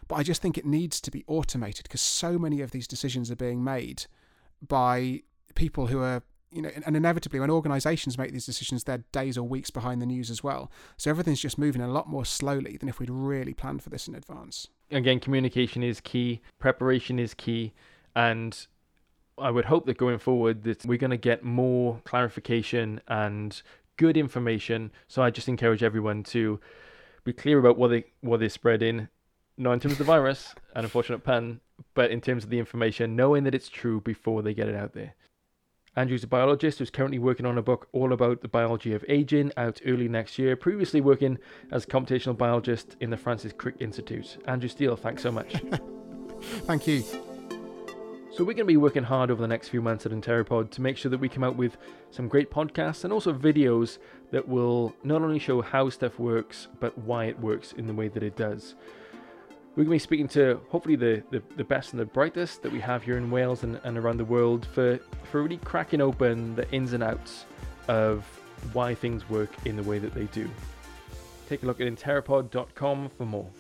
[0.09, 3.31] But I just think it needs to be automated because so many of these decisions
[3.31, 4.07] are being made
[4.67, 5.23] by
[5.55, 6.23] people who are
[6.55, 10.07] you know, and inevitably when organisations make these decisions, they're days or weeks behind the
[10.07, 10.71] news as well.
[10.97, 14.07] So everything's just moving a lot more slowly than if we'd really planned for this
[14.07, 14.69] in advance.
[14.91, 17.73] Again, communication is key, preparation is key,
[18.15, 18.67] and
[19.37, 23.61] I would hope that going forward that we're going to get more clarification and
[23.97, 24.93] good information.
[25.09, 26.61] So I just encourage everyone to
[27.25, 29.09] be clear about what they what they're spreading,
[29.57, 31.61] not in terms of the virus, an unfortunate pun,
[31.95, 34.93] but in terms of the information, knowing that it's true before they get it out
[34.93, 35.15] there.
[35.97, 39.53] Andrew's a biologist who's currently working on a book all about the biology of aging
[39.57, 41.39] out early next year, previously working
[41.71, 44.39] as a computational biologist in the Francis Crick Institute.
[44.47, 45.55] Andrew Steele, thanks so much.
[46.41, 47.03] Thank you.
[48.33, 50.81] So we're going to be working hard over the next few months at Enteripod to
[50.81, 51.77] make sure that we come out with
[52.11, 53.99] some great podcasts and also videos
[54.33, 58.09] that will not only show how stuff works, but why it works in the way
[58.09, 58.75] that it does.
[59.77, 62.71] We're going to be speaking to hopefully the, the, the, best and the brightest that
[62.71, 66.55] we have here in Wales and, and around the world for, for really cracking open
[66.55, 67.45] the ins and outs
[67.89, 68.25] of
[68.73, 70.49] why things work in the way that they do.
[71.49, 73.51] Take a look at enteripod.com for more.